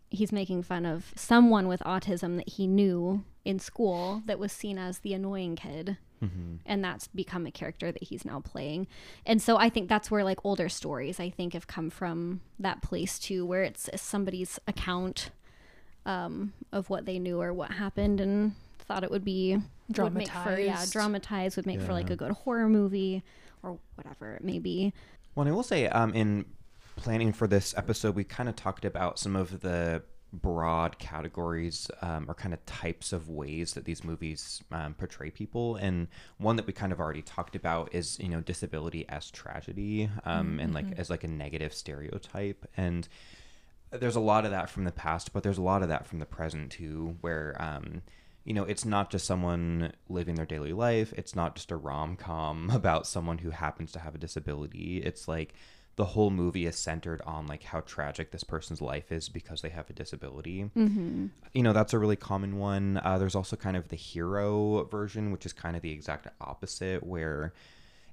he's 0.09 0.31
making 0.31 0.63
fun 0.63 0.85
of 0.85 1.13
someone 1.15 1.67
with 1.67 1.81
autism 1.81 2.35
that 2.37 2.49
he 2.49 2.65
knew 2.67 3.23
in 3.45 3.59
school 3.59 4.21
that 4.25 4.39
was 4.39 4.51
seen 4.51 4.77
as 4.77 4.99
the 4.99 5.13
annoying 5.13 5.55
kid 5.55 5.97
Mm-hmm. 6.21 6.55
and 6.65 6.83
that's 6.83 7.07
become 7.07 7.45
a 7.45 7.51
character 7.51 7.93
that 7.93 8.03
he's 8.03 8.25
now 8.25 8.41
playing 8.41 8.87
and 9.25 9.41
so 9.41 9.55
i 9.55 9.69
think 9.69 9.87
that's 9.87 10.11
where 10.11 10.25
like 10.25 10.43
older 10.43 10.67
stories 10.67 11.17
i 11.17 11.29
think 11.29 11.53
have 11.53 11.65
come 11.65 11.89
from 11.89 12.41
that 12.59 12.81
place 12.81 13.17
too 13.17 13.45
where 13.45 13.63
it's 13.63 13.89
somebody's 13.95 14.59
account 14.67 15.29
um, 16.05 16.51
of 16.73 16.89
what 16.89 17.05
they 17.05 17.19
knew 17.19 17.39
or 17.41 17.53
what 17.53 17.71
happened 17.71 18.19
and 18.19 18.53
thought 18.79 19.05
it 19.05 19.11
would 19.11 19.23
be 19.23 19.59
would 19.97 20.13
make 20.13 20.27
for 20.27 20.59
yeah 20.59 20.73
Dramatized. 20.73 20.91
dramatized 20.91 21.55
would 21.55 21.65
make 21.65 21.79
for 21.81 21.93
like 21.93 22.09
a 22.09 22.17
good 22.17 22.31
horror 22.31 22.67
movie 22.67 23.23
or 23.63 23.79
whatever 23.95 24.33
it 24.35 24.43
may 24.43 24.59
be 24.59 24.91
Well, 25.35 25.45
and 25.45 25.53
I 25.53 25.55
will 25.55 25.63
say, 25.63 25.87
um, 25.87 26.13
in 26.13 26.43
planning 26.99 27.31
for 27.31 27.47
this 27.47 27.73
episode, 27.77 28.13
we 28.13 28.25
kind 28.25 28.49
of 28.49 28.55
talked 28.55 28.83
about 28.83 29.17
some 29.17 29.35
of 29.35 29.61
the 29.61 30.03
broad 30.33 30.99
categories 30.99 31.89
um, 32.01 32.25
or 32.27 32.35
kind 32.35 32.53
of 32.53 32.63
types 32.65 33.13
of 33.13 33.29
ways 33.29 33.73
that 33.73 33.85
these 33.85 34.03
movies 34.03 34.61
um, 34.71 34.93
portray 34.93 35.31
people. 35.31 35.77
And 35.77 36.07
one 36.37 36.57
that 36.57 36.67
we 36.67 36.73
kind 36.73 36.91
of 36.91 36.99
already 36.99 37.21
talked 37.21 37.55
about 37.55 37.95
is, 37.95 38.19
you 38.19 38.27
know, 38.27 38.41
disability 38.41 39.07
as 39.07 39.31
tragedy 39.31 40.09
um, 40.25 40.59
and 40.59 40.73
like 40.73 40.85
as 40.97 41.09
like 41.09 41.23
a 41.23 41.27
negative 41.27 41.73
stereotype. 41.73 42.67
And 42.75 43.07
there's 43.91 44.17
a 44.17 44.21
lot 44.21 44.43
of 44.43 44.51
that 44.51 44.69
from 44.69 44.83
the 44.83 44.91
past, 44.91 45.31
but 45.31 45.41
there's 45.41 45.57
a 45.57 45.63
lot 45.63 45.81
of 45.81 45.87
that 45.87 46.05
from 46.05 46.19
the 46.19 46.25
present 46.25 46.71
too, 46.71 47.15
where 47.21 47.55
um, 47.59 48.01
you 48.43 48.53
know 48.53 48.63
it's 48.63 48.85
not 48.85 49.09
just 49.09 49.25
someone 49.25 49.93
living 50.09 50.35
their 50.35 50.45
daily 50.45 50.73
life. 50.73 51.13
It's 51.17 51.35
not 51.35 51.55
just 51.55 51.71
a 51.71 51.77
rom 51.77 52.17
com 52.17 52.69
about 52.73 53.07
someone 53.07 53.39
who 53.39 53.51
happens 53.51 53.93
to 53.93 53.99
have 53.99 54.15
a 54.15 54.19
disability. 54.19 55.01
It's 55.03 55.27
like 55.27 55.55
the 55.99 56.05
whole 56.05 56.29
movie 56.29 56.65
is 56.65 56.77
centered 56.77 57.21
on 57.25 57.45
like 57.45 57.61
how 57.61 57.81
tragic 57.81 58.31
this 58.31 58.45
person's 58.45 58.81
life 58.81 59.11
is 59.11 59.27
because 59.27 59.61
they 59.61 59.67
have 59.67 59.89
a 59.89 59.93
disability. 59.93 60.71
mm-hmm. 60.73 61.25
You 61.51 61.61
know 61.61 61.73
that's 61.73 61.91
a 61.91 61.99
really 61.99 62.15
common 62.15 62.57
one. 62.57 63.01
Uh, 63.03 63.17
there's 63.17 63.35
also 63.35 63.57
kind 63.57 63.75
of 63.75 63.89
the 63.89 63.97
hero 63.97 64.85
version, 64.85 65.29
which 65.29 65.45
is 65.45 65.51
kind 65.51 65.75
of 65.75 65.81
the 65.81 65.91
exact 65.91 66.29
opposite, 66.39 67.05
where 67.05 67.51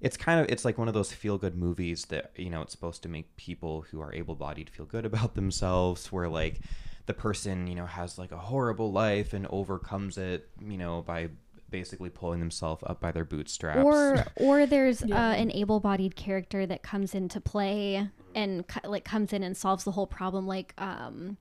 it's 0.01 0.17
kind 0.17 0.41
of 0.41 0.51
it's 0.51 0.65
like 0.65 0.79
one 0.79 0.89
of 0.89 0.95
those 0.95 1.13
feel 1.13 1.39
good 1.39 1.57
movies 1.57 2.07
that 2.07 2.33
you 2.35 2.51
know 2.51 2.61
it's 2.61 2.73
supposed 2.73 3.05
to 3.05 3.09
make 3.09 3.37
people 3.37 3.85
who 3.93 4.01
are 4.01 4.13
able 4.13 4.35
bodied 4.35 4.69
feel 4.69 4.85
good 4.85 5.07
about 5.13 5.37
themselves 5.37 6.11
where 6.11 6.29
like 6.29 6.59
the 7.07 7.15
person 7.15 7.69
you 7.69 7.77
know 7.77 7.87
has 7.87 8.19
like 8.19 8.33
a 8.33 8.37
horrible 8.37 8.91
life 8.91 9.33
and 9.33 9.47
overcomes 9.51 10.19
it 10.19 10.49
you 10.61 10.77
know 10.77 11.03
by 11.03 11.29
basically 11.71 12.11
pulling 12.11 12.41
themselves 12.41 12.83
up 12.87 13.01
by 13.01 13.11
their 13.13 13.25
bootstraps. 13.25 13.81
Or 13.85 14.25
or 14.37 14.67
there's 14.67 15.03
Yeah. 15.03 15.31
uh, 15.31 15.35
an 15.35 15.51
able-bodied 15.53 16.17
character 16.17 16.67
that 16.67 16.83
comes 16.83 17.15
into 17.15 17.41
play 17.41 18.09
and 18.35 18.67
co- 18.67 18.89
like 18.89 19.05
comes 19.05 19.33
in 19.33 19.43
and 19.43 19.57
solves 19.57 19.85
the 19.85 19.93
whole 19.93 20.07
problem 20.07 20.47
like 20.47 20.75
um 20.79 21.37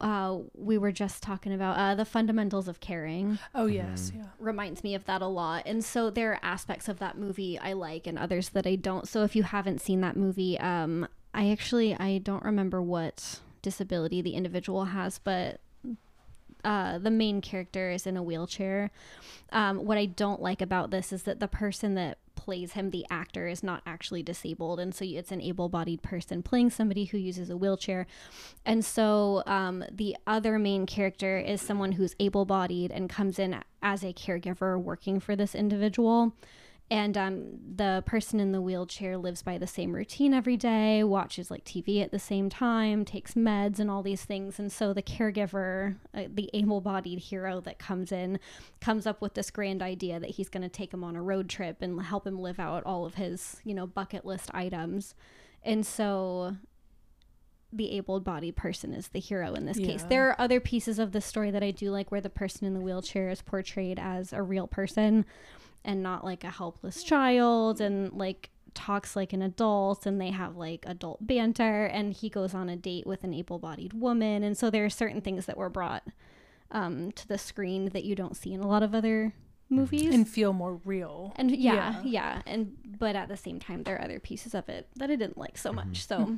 uh 0.00 0.38
we 0.54 0.78
were 0.78 0.90
just 0.92 1.22
talking 1.22 1.52
about 1.52 1.76
uh 1.76 1.94
the 1.94 2.04
fundamentals 2.04 2.68
of 2.68 2.80
caring. 2.80 3.38
Oh 3.54 3.66
yes, 3.66 4.12
yeah. 4.14 4.24
reminds 4.38 4.82
me 4.82 4.94
of 4.94 5.04
that 5.04 5.20
a 5.22 5.26
lot. 5.26 5.64
And 5.66 5.84
so 5.84 6.08
there 6.10 6.32
are 6.32 6.40
aspects 6.42 6.88
of 6.88 6.98
that 7.00 7.18
movie 7.18 7.58
i 7.58 7.72
like 7.74 8.06
and 8.06 8.18
others 8.18 8.50
that 8.50 8.66
i 8.66 8.76
don't. 8.76 9.06
So 9.06 9.22
if 9.24 9.36
you 9.36 9.42
haven't 9.42 9.80
seen 9.80 10.00
that 10.00 10.16
movie 10.16 10.58
um 10.58 11.06
i 11.34 11.50
actually 11.50 11.94
i 11.94 12.18
don't 12.18 12.42
remember 12.44 12.80
what 12.82 13.40
disability 13.62 14.22
the 14.22 14.32
individual 14.32 14.86
has 14.86 15.18
but 15.18 15.60
uh, 16.64 16.98
the 16.98 17.10
main 17.10 17.40
character 17.40 17.90
is 17.90 18.06
in 18.06 18.16
a 18.16 18.22
wheelchair. 18.22 18.90
Um, 19.52 19.84
what 19.84 19.98
I 19.98 20.06
don't 20.06 20.40
like 20.40 20.60
about 20.60 20.90
this 20.90 21.12
is 21.12 21.24
that 21.24 21.40
the 21.40 21.48
person 21.48 21.94
that 21.94 22.18
plays 22.36 22.72
him, 22.72 22.90
the 22.90 23.04
actor, 23.10 23.46
is 23.46 23.62
not 23.62 23.82
actually 23.84 24.22
disabled, 24.22 24.80
and 24.80 24.94
so 24.94 25.04
it's 25.04 25.30
an 25.30 25.42
able-bodied 25.42 26.02
person 26.02 26.42
playing 26.42 26.70
somebody 26.70 27.04
who 27.04 27.18
uses 27.18 27.50
a 27.50 27.56
wheelchair. 27.56 28.06
And 28.64 28.82
so 28.84 29.42
um, 29.46 29.84
the 29.90 30.16
other 30.26 30.58
main 30.58 30.86
character 30.86 31.38
is 31.38 31.60
someone 31.60 31.92
who's 31.92 32.16
able-bodied 32.18 32.90
and 32.90 33.10
comes 33.10 33.38
in 33.38 33.62
as 33.82 34.02
a 34.02 34.14
caregiver 34.14 34.80
working 34.80 35.20
for 35.20 35.36
this 35.36 35.54
individual. 35.54 36.32
And 36.90 37.16
um, 37.16 37.44
the 37.76 38.02
person 38.04 38.40
in 38.40 38.50
the 38.50 38.60
wheelchair 38.60 39.16
lives 39.16 39.42
by 39.42 39.58
the 39.58 39.66
same 39.68 39.92
routine 39.92 40.34
every 40.34 40.56
day, 40.56 41.04
watches 41.04 41.48
like 41.48 41.64
TV 41.64 42.02
at 42.02 42.10
the 42.10 42.18
same 42.18 42.50
time, 42.50 43.04
takes 43.04 43.34
meds 43.34 43.78
and 43.78 43.88
all 43.88 44.02
these 44.02 44.24
things. 44.24 44.58
And 44.58 44.72
so 44.72 44.92
the 44.92 45.02
caregiver, 45.02 45.94
uh, 46.12 46.24
the 46.28 46.50
able 46.52 46.80
bodied 46.80 47.20
hero 47.20 47.60
that 47.60 47.78
comes 47.78 48.10
in, 48.10 48.40
comes 48.80 49.06
up 49.06 49.20
with 49.20 49.34
this 49.34 49.52
grand 49.52 49.82
idea 49.82 50.18
that 50.18 50.30
he's 50.30 50.48
going 50.48 50.64
to 50.64 50.68
take 50.68 50.92
him 50.92 51.04
on 51.04 51.14
a 51.14 51.22
road 51.22 51.48
trip 51.48 51.80
and 51.80 52.02
help 52.02 52.26
him 52.26 52.40
live 52.40 52.58
out 52.58 52.82
all 52.84 53.06
of 53.06 53.14
his, 53.14 53.60
you 53.62 53.72
know, 53.72 53.86
bucket 53.86 54.26
list 54.26 54.50
items. 54.52 55.14
And 55.62 55.86
so 55.86 56.56
the 57.72 57.92
able-bodied 57.92 58.56
person 58.56 58.92
is 58.92 59.08
the 59.08 59.20
hero 59.20 59.54
in 59.54 59.64
this 59.64 59.78
case. 59.78 60.02
There 60.08 60.28
are 60.28 60.40
other 60.40 60.58
pieces 60.58 60.98
of 60.98 61.12
the 61.12 61.20
story 61.20 61.52
that 61.52 61.62
I 61.62 61.70
do 61.70 61.92
like 61.92 62.10
where 62.10 62.20
the 62.20 62.28
person 62.28 62.66
in 62.66 62.74
the 62.74 62.80
wheelchair 62.80 63.28
is 63.30 63.42
portrayed 63.42 64.00
as 64.00 64.32
a 64.32 64.42
real 64.42 64.66
person 64.66 65.24
and 65.84 66.02
not 66.02 66.24
like 66.24 66.44
a 66.44 66.50
helpless 66.50 67.02
child 67.02 67.80
and 67.80 68.12
like 68.12 68.50
talks 68.74 69.16
like 69.16 69.32
an 69.32 69.42
adult 69.42 70.06
and 70.06 70.20
they 70.20 70.30
have 70.30 70.56
like 70.56 70.84
adult 70.86 71.26
banter 71.26 71.86
and 71.86 72.12
he 72.12 72.28
goes 72.28 72.54
on 72.54 72.68
a 72.68 72.76
date 72.76 73.06
with 73.06 73.24
an 73.24 73.34
able-bodied 73.34 73.92
woman 73.92 74.44
and 74.44 74.56
so 74.56 74.70
there 74.70 74.84
are 74.84 74.90
certain 74.90 75.20
things 75.20 75.46
that 75.46 75.56
were 75.56 75.68
brought 75.68 76.04
um, 76.70 77.10
to 77.12 77.26
the 77.26 77.36
screen 77.38 77.88
that 77.90 78.04
you 78.04 78.14
don't 78.14 78.36
see 78.36 78.52
in 78.52 78.60
a 78.60 78.66
lot 78.68 78.82
of 78.82 78.94
other 78.94 79.34
movies 79.68 80.14
And 80.14 80.28
feel 80.28 80.52
more 80.52 80.80
real. 80.84 81.32
and 81.36 81.50
yeah, 81.50 82.00
Yeah. 82.00 82.02
yeah, 82.04 82.42
and 82.46 82.76
but 82.98 83.16
at 83.16 83.28
the 83.28 83.36
same 83.36 83.58
time, 83.58 83.82
there 83.84 83.96
are 83.96 84.04
other 84.04 84.20
pieces 84.20 84.54
of 84.54 84.68
it 84.68 84.86
that 84.96 85.10
I 85.10 85.16
didn't 85.16 85.38
like 85.38 85.56
so 85.58 85.72
much. 85.72 86.06
So 86.06 86.36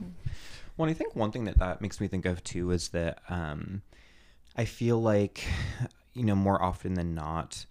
Well, 0.77 0.89
I 0.89 0.95
think 0.95 1.15
one 1.17 1.33
thing 1.33 1.45
that 1.45 1.59
that 1.59 1.81
makes 1.83 2.01
me 2.01 2.09
think 2.09 2.25
of 2.25 2.43
too 2.45 2.71
is 2.71 2.89
that 2.91 3.19
um, 3.29 3.83
I 4.57 4.65
feel 4.65 5.01
like, 5.01 5.45
you 6.15 6.25
know, 6.25 6.35
more 6.35 6.63
often 6.63 6.95
than 6.95 7.15
not, 7.15 7.67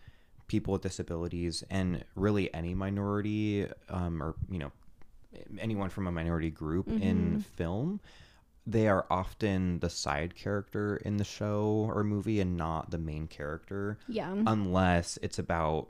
people 0.51 0.74
with 0.74 0.81
disabilities 0.81 1.63
and 1.70 2.03
really 2.15 2.53
any 2.53 2.75
minority 2.75 3.65
um, 3.89 4.22
or, 4.22 4.36
you 4.50 4.60
know, 4.60 4.70
anyone 5.58 5.89
from 5.89 6.08
a 6.08 6.12
minority 6.12 6.51
group 6.51 6.89
in 6.89 7.39
film, 7.39 8.01
they 8.67 8.89
are 8.89 9.05
often 9.10 9.79
the 9.79 9.89
side 9.89 10.36
character 10.36 10.98
in 11.05 11.15
the 11.15 11.24
show 11.24 11.89
or 11.89 12.03
movie 12.03 12.41
and 12.41 12.58
not 12.58 12.91
the 12.91 12.98
main 12.98 13.27
character 13.27 13.98
yeah, 14.10 14.36
unless 14.46 15.17
it's 15.22 15.39
about 15.39 15.88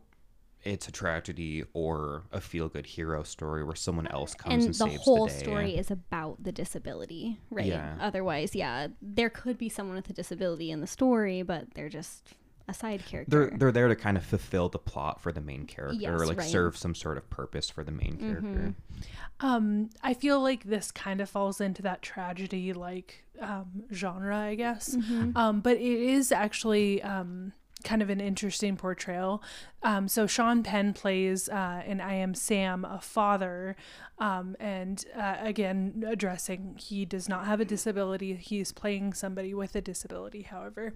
it's 0.63 0.88
a 0.88 0.91
tragedy 0.91 1.63
or 1.74 2.22
a 2.32 2.39
feel 2.39 2.70
good 2.70 2.86
hero 2.86 3.24
story 3.24 3.63
where 3.63 3.75
someone 3.75 4.06
else 4.08 4.36
comes 4.36 4.53
and, 4.53 4.63
and 4.65 4.74
the 4.75 4.91
saves 4.91 5.03
whole 5.03 5.25
the 5.25 5.34
story 5.34 5.75
is 5.75 5.89
about 5.89 6.44
the 6.44 6.51
disability, 6.51 7.39
right? 7.50 7.65
Yeah. 7.65 7.96
Otherwise, 8.00 8.53
yeah, 8.53 8.89
there 9.01 9.32
could 9.32 9.58
be 9.58 9.70
someone 9.70 9.96
with 9.96 10.10
a 10.12 10.13
disability 10.13 10.70
in 10.70 10.80
the 10.80 10.86
story, 10.86 11.41
but 11.41 11.74
they're 11.74 11.89
just 11.89 12.36
a 12.68 12.74
side 12.74 13.06
character. 13.06 13.48
they're 13.50 13.58
they're 13.58 13.72
there 13.72 13.88
to 13.88 13.96
kind 13.96 14.18
of 14.18 14.24
fulfill 14.24 14.70
the 14.70 14.80
plot 14.80 15.20
for 15.22 15.32
the 15.32 15.41
main 15.41 15.65
character 15.65 15.98
Yes, 16.00 16.10
or 16.12 16.25
like 16.25 16.38
right. 16.38 16.44
Mm-hmm. 16.46 16.51
serve 16.51 16.77
some 16.77 16.96
sort 16.96 17.18
of 17.18 17.30
purpose 17.30 17.70
for 17.70 17.84
the 17.84 17.91
main 17.91 18.18
character. 18.18 18.75
Um, 19.39 19.89
I 20.03 20.13
feel 20.13 20.39
like 20.41 20.63
this 20.65 20.91
kind 20.91 21.22
of 21.22 21.30
falls 21.30 21.60
into 21.60 21.82
that 21.84 22.01
tragedy 22.01 22.74
like 22.74 23.24
um, 23.39 23.84
genre, 23.91 24.38
I 24.38 24.56
guess. 24.56 24.96
Mm-hmm. 24.96 25.36
Um, 25.36 25.62
but 25.62 25.77
it 25.77 25.82
is 25.82 26.32
actually 26.32 27.01
um, 27.01 27.53
kind 27.84 28.03
of 28.03 28.12
an 28.12 28.20
interesting 28.22 28.77
portrayal. 28.77 29.41
Um, 29.82 30.08
so 30.08 30.27
Sean 30.27 30.62
Penn 30.62 30.94
plays 30.94 31.50
uh, 31.50 31.82
in 31.86 32.00
I 32.00 32.13
Am 32.13 32.36
Sam, 32.36 32.86
a 32.86 33.01
father, 33.01 33.75
um, 34.20 34.56
and 34.60 35.03
uh, 35.18 35.38
again 35.39 36.03
addressing 36.08 36.75
he 36.80 37.06
does 37.06 37.27
not 37.27 37.48
have 37.48 37.60
a 37.60 37.65
disability. 37.65 38.36
He's 38.36 38.72
playing 38.72 39.13
somebody 39.13 39.56
with 39.56 39.75
a 39.75 39.82
disability, 39.82 40.44
however. 40.44 40.94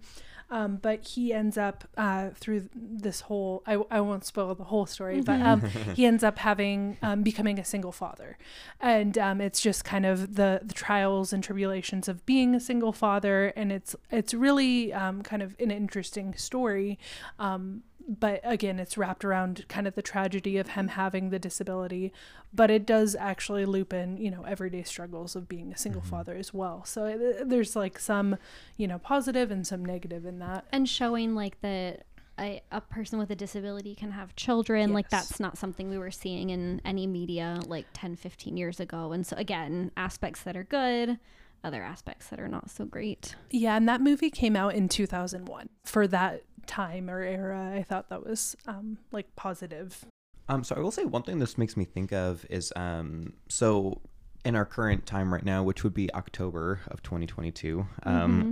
Um, 0.51 0.77
but 0.77 1.07
he 1.07 1.33
ends 1.33 1.57
up 1.57 1.87
uh, 1.97 2.29
through 2.35 2.69
this 2.75 3.21
whole 3.21 3.63
I, 3.65 3.77
I 3.89 3.99
won't 4.01 4.25
spoil 4.25 4.53
the 4.53 4.65
whole 4.65 4.85
story 4.85 5.21
but 5.21 5.41
um, 5.41 5.61
he 5.95 6.05
ends 6.05 6.23
up 6.23 6.37
having 6.39 6.97
um, 7.01 7.23
becoming 7.23 7.59
a 7.59 7.65
single 7.65 7.91
father. 7.91 8.37
And 8.79 9.17
um, 9.17 9.41
it's 9.41 9.59
just 9.61 9.83
kind 9.83 10.05
of 10.05 10.35
the, 10.35 10.61
the 10.63 10.73
trials 10.73 11.33
and 11.33 11.43
tribulations 11.43 12.07
of 12.07 12.25
being 12.25 12.53
a 12.53 12.59
single 12.59 12.93
father. 12.93 13.47
And 13.55 13.71
it's 13.71 13.95
it's 14.11 14.33
really 14.33 14.93
um, 14.93 15.21
kind 15.23 15.41
of 15.41 15.55
an 15.59 15.71
interesting 15.71 16.35
story 16.35 16.99
um, 17.39 17.83
but 18.07 18.39
again 18.43 18.79
it's 18.79 18.97
wrapped 18.97 19.25
around 19.25 19.65
kind 19.67 19.87
of 19.87 19.95
the 19.95 20.01
tragedy 20.01 20.57
of 20.57 20.69
him 20.69 20.89
having 20.89 21.29
the 21.29 21.39
disability 21.39 22.13
but 22.55 22.71
it 22.71 22.85
does 22.85 23.15
actually 23.15 23.65
loop 23.65 23.93
in 23.93 24.17
you 24.17 24.31
know 24.31 24.43
everyday 24.43 24.83
struggles 24.83 25.35
of 25.35 25.47
being 25.47 25.71
a 25.71 25.77
single 25.77 26.01
mm-hmm. 26.01 26.09
father 26.09 26.35
as 26.35 26.53
well. 26.53 26.83
So 26.85 27.05
it, 27.05 27.49
there's 27.49 27.75
like 27.75 27.99
some 27.99 28.37
you 28.77 28.87
know 28.87 28.99
positive 28.99 29.51
and 29.51 29.67
some 29.67 29.83
negative 29.83 30.25
in 30.25 30.39
that. 30.39 30.65
And 30.71 30.87
showing 30.87 31.35
like 31.35 31.59
that 31.61 32.05
a, 32.39 32.61
a 32.71 32.81
person 32.81 33.17
with 33.19 33.29
a 33.31 33.35
disability 33.35 33.95
can 33.95 34.11
have 34.11 34.35
children 34.35 34.91
like 34.91 35.09
that's 35.09 35.39
not 35.39 35.57
something 35.57 35.89
we 35.89 35.97
were 35.97 36.11
seeing 36.11 36.49
in 36.49 36.81
any 36.83 37.07
media 37.07 37.61
like 37.67 37.85
10 37.93 38.15
15 38.15 38.57
years 38.57 38.79
ago. 38.79 39.11
And 39.11 39.25
so 39.25 39.35
again 39.37 39.91
aspects 39.97 40.41
that 40.43 40.55
are 40.55 40.63
good 40.63 41.19
other 41.63 41.81
aspects 41.81 42.27
that 42.27 42.39
are 42.39 42.47
not 42.47 42.69
so 42.69 42.85
great. 42.85 43.35
Yeah, 43.49 43.75
and 43.75 43.89
that 43.89 43.99
movie 43.99 44.29
came 44.29 44.55
out 44.55 44.75
in 44.75 44.87
2001. 44.87 45.67
For 45.83 46.05
that 46.07 46.43
time 46.67 47.09
or 47.09 47.21
era, 47.21 47.71
I 47.75 47.83
thought 47.83 48.09
that 48.09 48.25
was 48.25 48.55
um, 48.67 48.97
like 49.11 49.35
positive. 49.35 50.05
Um, 50.47 50.63
so 50.63 50.75
I 50.75 50.79
will 50.79 50.91
say 50.91 51.05
one 51.05 51.23
thing 51.23 51.39
this 51.39 51.57
makes 51.57 51.75
me 51.75 51.85
think 51.85 52.11
of 52.13 52.45
is 52.49 52.71
um, 52.75 53.33
so 53.49 54.01
in 54.43 54.55
our 54.55 54.65
current 54.65 55.05
time 55.05 55.33
right 55.33 55.43
now, 55.45 55.63
which 55.63 55.83
would 55.83 55.93
be 55.93 56.13
October 56.13 56.81
of 56.89 57.01
2022. 57.01 57.85
Um, 58.03 58.13
Mm-hmm. 58.13 58.51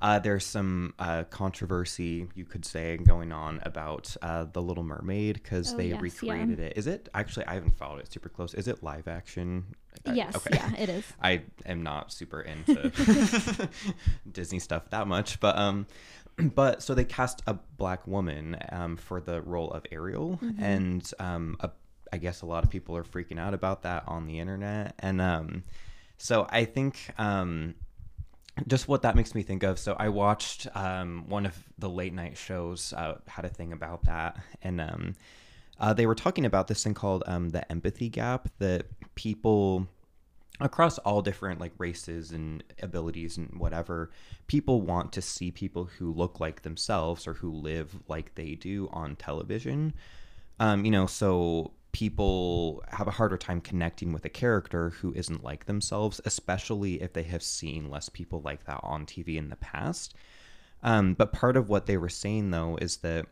uh, 0.00 0.18
there's 0.20 0.44
some 0.46 0.94
uh, 0.98 1.24
controversy, 1.30 2.28
you 2.36 2.44
could 2.44 2.64
say, 2.64 2.98
going 2.98 3.32
on 3.32 3.58
about 3.64 4.14
uh, 4.22 4.44
the 4.52 4.62
Little 4.62 4.84
Mermaid 4.84 5.34
because 5.42 5.74
Oh, 5.74 5.76
they 5.76 5.86
yes, 5.88 5.94
yeah. 5.96 6.00
recreated 6.32 6.60
it. 6.60 6.74
Is 6.76 6.86
it 6.86 7.08
actually? 7.14 7.46
I 7.46 7.54
haven't 7.54 7.76
followed 7.78 8.00
it 8.00 8.12
super 8.12 8.28
close. 8.28 8.54
Is 8.54 8.68
it 8.68 8.82
live 8.84 9.08
action? 9.08 9.64
Yes 10.12 10.34
okay. 10.36 10.56
yeah 10.56 10.70
it 10.76 10.88
is 10.88 11.04
I 11.22 11.42
am 11.64 11.82
not 11.82 12.12
super 12.12 12.40
into 12.42 12.90
Disney 14.30 14.58
stuff 14.58 14.90
that 14.90 15.06
much, 15.06 15.40
but 15.40 15.56
um, 15.56 15.86
but 16.54 16.82
so 16.82 16.94
they 16.94 17.04
cast 17.04 17.42
a 17.46 17.54
black 17.54 18.06
woman 18.06 18.56
um 18.70 18.96
for 18.96 19.20
the 19.20 19.40
role 19.42 19.70
of 19.70 19.84
Ariel, 19.92 20.38
and 20.58 21.08
um, 21.18 21.56
a, 21.60 21.70
I 22.12 22.18
guess 22.18 22.42
a 22.42 22.46
lot 22.46 22.64
of 22.64 22.70
people 22.70 22.96
are 22.96 23.04
freaking 23.04 23.38
out 23.38 23.54
about 23.54 23.82
that 23.82 24.04
on 24.06 24.26
the 24.26 24.38
internet, 24.38 24.94
and 24.98 25.20
um, 25.20 25.64
so 26.18 26.46
I 26.50 26.64
think 26.64 27.10
um. 27.18 27.74
Just 28.68 28.86
what 28.86 29.02
that 29.02 29.16
makes 29.16 29.34
me 29.34 29.42
think 29.42 29.64
of. 29.64 29.80
So 29.80 29.96
I 29.98 30.10
watched 30.10 30.68
um, 30.76 31.24
one 31.26 31.44
of 31.44 31.60
the 31.76 31.88
late 31.88 32.12
night 32.12 32.36
shows 32.36 32.92
uh, 32.92 33.16
had 33.26 33.44
a 33.44 33.48
thing 33.48 33.72
about 33.72 34.04
that, 34.04 34.36
and 34.62 34.80
um, 34.80 35.14
uh, 35.80 35.92
they 35.92 36.06
were 36.06 36.14
talking 36.14 36.46
about 36.46 36.68
this 36.68 36.84
thing 36.84 36.94
called 36.94 37.24
um, 37.26 37.48
the 37.48 37.70
empathy 37.70 38.08
gap 38.08 38.48
that 38.58 38.86
people 39.16 39.88
across 40.60 40.98
all 40.98 41.20
different 41.20 41.60
like 41.60 41.72
races 41.78 42.30
and 42.30 42.62
abilities 42.80 43.36
and 43.36 43.58
whatever 43.58 44.10
people 44.46 44.82
want 44.82 45.12
to 45.12 45.20
see 45.22 45.50
people 45.50 45.84
who 45.84 46.12
look 46.12 46.38
like 46.38 46.62
themselves 46.62 47.26
or 47.26 47.34
who 47.34 47.50
live 47.50 47.96
like 48.08 48.34
they 48.34 48.54
do 48.54 48.88
on 48.92 49.16
television. 49.16 49.92
Um, 50.60 50.84
you 50.84 50.90
know 50.90 51.06
so 51.06 51.72
people 51.90 52.82
have 52.88 53.08
a 53.08 53.12
harder 53.12 53.36
time 53.36 53.60
connecting 53.60 54.12
with 54.12 54.24
a 54.24 54.28
character 54.28 54.90
who 54.90 55.12
isn't 55.14 55.44
like 55.44 55.66
themselves 55.66 56.20
especially 56.24 57.00
if 57.00 57.12
they 57.12 57.22
have 57.22 57.42
seen 57.42 57.88
less 57.90 58.08
people 58.08 58.40
like 58.42 58.64
that 58.64 58.80
on 58.82 59.06
tv 59.06 59.36
in 59.36 59.48
the 59.48 59.56
past. 59.56 60.14
Um, 60.82 61.14
but 61.14 61.32
part 61.32 61.56
of 61.56 61.68
what 61.68 61.86
they 61.86 61.96
were 61.96 62.08
saying 62.08 62.50
though 62.50 62.78
is 62.80 62.98
that 62.98 63.26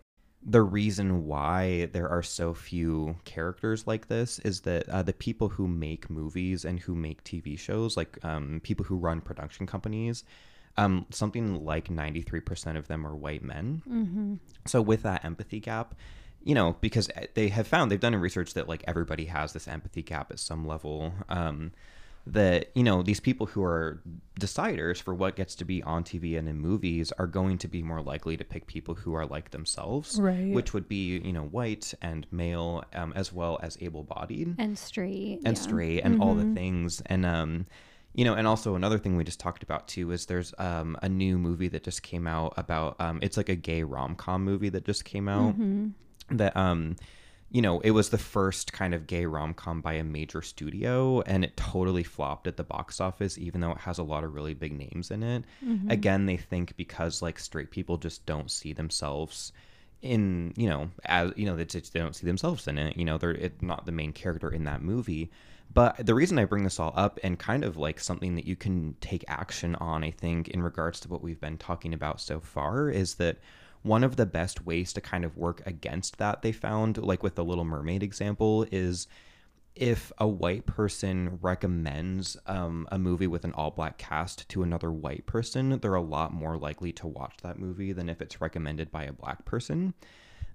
the 0.45 0.63
reason 0.63 1.27
why 1.27 1.87
there 1.93 2.09
are 2.09 2.23
so 2.23 2.53
few 2.53 3.17
characters 3.25 3.87
like 3.87 4.09
this 4.09 4.39
is 4.41 4.63
that 4.63 4.89
uh, 4.89 5.03
the 5.03 5.13
people 5.13 5.49
who 5.49 5.69
make 5.69 6.11
movies 6.11 6.65
and 6.65 6.81
who 6.81 6.95
make 6.95 7.23
TV 7.23 7.59
shows, 7.59 7.97
like 7.97 8.19
um, 8.25 8.61
people 8.65 8.85
who 8.85 8.97
run 8.97 9.21
production 9.21 9.67
companies, 9.67 10.25
um, 10.77 11.07
something 11.11 11.65
like 11.65 11.89
93% 11.89 12.77
of 12.77 12.89
them 12.89 13.07
are 13.07 13.15
white 13.15 13.43
men. 13.45 13.83
Mm-hmm. 13.89 14.35
So 14.67 14.83
with 14.83 15.03
that 15.03 15.25
empathy 15.25 15.61
gap, 15.61 15.95
you 16.43 16.55
know, 16.55 16.77
because 16.81 17.09
uh, 17.11 17.27
they 17.35 17.49
have 17.49 17.69
found 17.69 17.91
they've 17.91 18.01
done 18.01 18.15
a 18.15 18.19
research 18.19 18.55
that 18.55 18.69
like 18.69 18.83
everybody 18.89 19.27
has 19.27 19.53
this 19.53 19.69
empathy 19.69 20.03
gap 20.03 20.31
at 20.33 20.41
some 20.41 20.67
level. 20.67 21.13
Um, 21.29 21.73
that 22.26 22.71
you 22.75 22.83
know 22.85 23.02
these 23.02 23.19
people 23.21 23.47
who 23.47 23.62
are 23.64 24.00
deciders 24.38 25.00
for 25.02 25.12
what 25.14 25.35
gets 25.37 25.55
to 25.57 25.64
be 25.64 25.83
on 25.83 26.05
TV 26.05 26.38
and 26.38 26.49
in 26.49 26.59
movies 26.59 27.12
are 27.19 27.26
going 27.26 27.59
to 27.59 27.69
be 27.69 27.83
more 27.83 28.00
likely 28.00 28.37
to 28.37 28.45
pick 28.45 28.67
people 28.67 28.95
who 28.95 29.14
are 29.14 29.26
like 29.26 29.50
themselves, 29.50 30.19
Right. 30.21 30.52
Which 30.52 30.73
would 30.73 30.88
be 30.88 31.19
you 31.19 31.33
know 31.33 31.45
white 31.45 31.93
and 32.00 32.26
male, 32.31 32.85
um, 32.95 33.12
as 33.17 33.33
well 33.33 33.59
as 33.62 33.76
able-bodied 33.81 34.55
And 34.59 34.79
straight. 34.79 35.41
and 35.45 35.57
yeah. 35.57 35.62
straight 35.62 36.00
and 36.00 36.21
all 36.21 36.35
the 36.35 36.45
Mhm. 36.45 36.55
things 36.55 37.00
and 37.07 37.26
um 37.26 37.67
you 38.14 38.25
know 38.25 38.35
and 38.35 38.47
also 38.47 38.75
another 38.76 38.99
thing 38.99 39.17
we 39.17 39.25
just 39.25 39.41
talked 39.41 39.62
about 39.62 39.88
too 39.88 40.11
is 40.12 40.26
there's 40.26 40.52
um 40.59 40.97
a 41.02 41.09
new 41.09 41.38
movie 41.38 41.69
that 41.69 41.83
just 41.83 42.02
came 42.02 42.26
out 42.26 42.52
about 42.57 43.00
um 43.00 43.19
it's 43.23 43.37
like 43.37 43.49
a 43.49 43.57
gay 43.57 43.83
rom-com 43.83 44.45
movie 44.45 44.69
that 44.69 44.85
just 44.85 45.05
came 45.05 45.29
out 45.29 45.59
Mhm. 45.59 45.93
that 46.31 46.57
um 46.57 46.97
you 47.52 47.62
know 47.62 47.78
it 47.80 47.90
was 47.92 48.09
the 48.11 48.18
first 48.18 48.73
kind 48.73 48.94
of 48.94 49.06
gay 49.06 49.26
rom-com 49.26 49.80
by 49.80 49.92
a 49.92 50.02
major 50.04 50.42
studio 50.42 51.21
and 51.23 51.44
it 51.44 51.56
totally 51.56 52.02
flopped 52.02 52.47
at 52.47 52.56
the 52.56 52.64
box 52.64 53.00
office 53.00 53.37
even 53.38 53.61
though 53.61 53.71
it 53.73 53.78
has 53.78 53.99
a 53.99 54.02
lot 54.02 54.25
of 54.25 54.35
really 54.35 54.54
big 54.54 54.73
names 54.73 55.11
in 55.11 55.23
it 55.23 55.44
Mhm. 55.64 55.90
again 55.90 56.26
they 56.26 56.37
think 56.38 56.76
because 56.76 57.23
like 57.23 57.38
straight 57.38 57.71
people 57.71 57.97
just 57.99 58.25
don't 58.26 58.50
see 58.50 58.73
themselves 58.73 59.52
in 60.00 60.52
you 60.56 60.68
know 60.68 60.90
as 61.04 61.32
you 61.37 61.47
know 61.47 61.54
they, 61.56 61.64
just- 61.64 61.92
they 61.92 62.00
don't 62.00 62.16
see 62.16 62.26
themselves 62.26 62.66
in 62.66 62.76
it 62.78 62.97
you 62.97 63.04
know 63.04 63.18
they're 63.18 63.32
it, 63.32 63.62
not 63.62 63.87
the 63.87 63.92
main 63.92 64.12
character 64.12 64.50
in 64.50 64.64
that 64.64 64.82
movie 64.82 65.30
but 65.73 65.94
the 66.04 66.14
reason 66.14 66.38
i 66.38 66.44
bring 66.44 66.64
this 66.64 66.80
all 66.80 66.92
up 66.97 67.21
and 67.23 67.38
kind 67.38 67.64
of 67.64 67.76
like 67.76 68.00
something 68.00 68.35
that 68.35 68.47
you 68.47 68.56
can 68.56 68.97
take 69.00 69.25
action 69.28 69.75
on 69.76 70.02
i 70.02 70.11
think 70.11 70.49
in 70.49 70.62
regards 70.62 70.99
to 71.00 71.09
what 71.09 71.23
we've 71.23 71.40
been 71.40 71.56
talking 71.59 71.94
about 71.94 72.21
so 72.21 72.40
far 72.40 72.90
is 72.90 73.14
that 73.14 73.37
one 73.83 74.05
of 74.05 74.17
the 74.17 74.27
best 74.27 74.65
ways 74.65 74.93
to 74.93 75.01
kind 75.01 75.25
of 75.25 75.37
work 75.37 75.62
against 75.67 76.19
that 76.19 76.43
they 76.43 76.53
found 76.53 76.99
like 76.99 77.23
with 77.23 77.35
the 77.35 77.45
little 77.45 77.65
mermaid 77.65 78.03
example 78.03 78.67
is 78.71 79.07
if 79.75 80.12
a 80.19 80.29
white 80.29 80.67
person 80.67 81.39
recommends 81.41 82.37
um, 82.47 82.87
a 82.93 82.99
movie 82.99 83.27
with 83.27 83.45
an 83.45 83.53
all 83.53 83.71
black 83.71 83.97
cast 83.97 84.49
to 84.51 84.62
another 84.62 84.93
white 84.93 85.25
person, 85.27 85.79
they're 85.81 85.95
a 85.95 86.03
lot 86.03 86.33
more 86.33 86.59
likely 86.59 86.93
to 86.93 87.07
watch 87.07 87.37
that 87.43 87.59
movie 87.59 87.93
than 87.93 88.09
if 88.09 88.21
it's 88.21 88.41
recommended 88.41 88.91
by 88.91 89.05
a 89.05 89.12
black 89.12 89.45
person. 89.45 89.95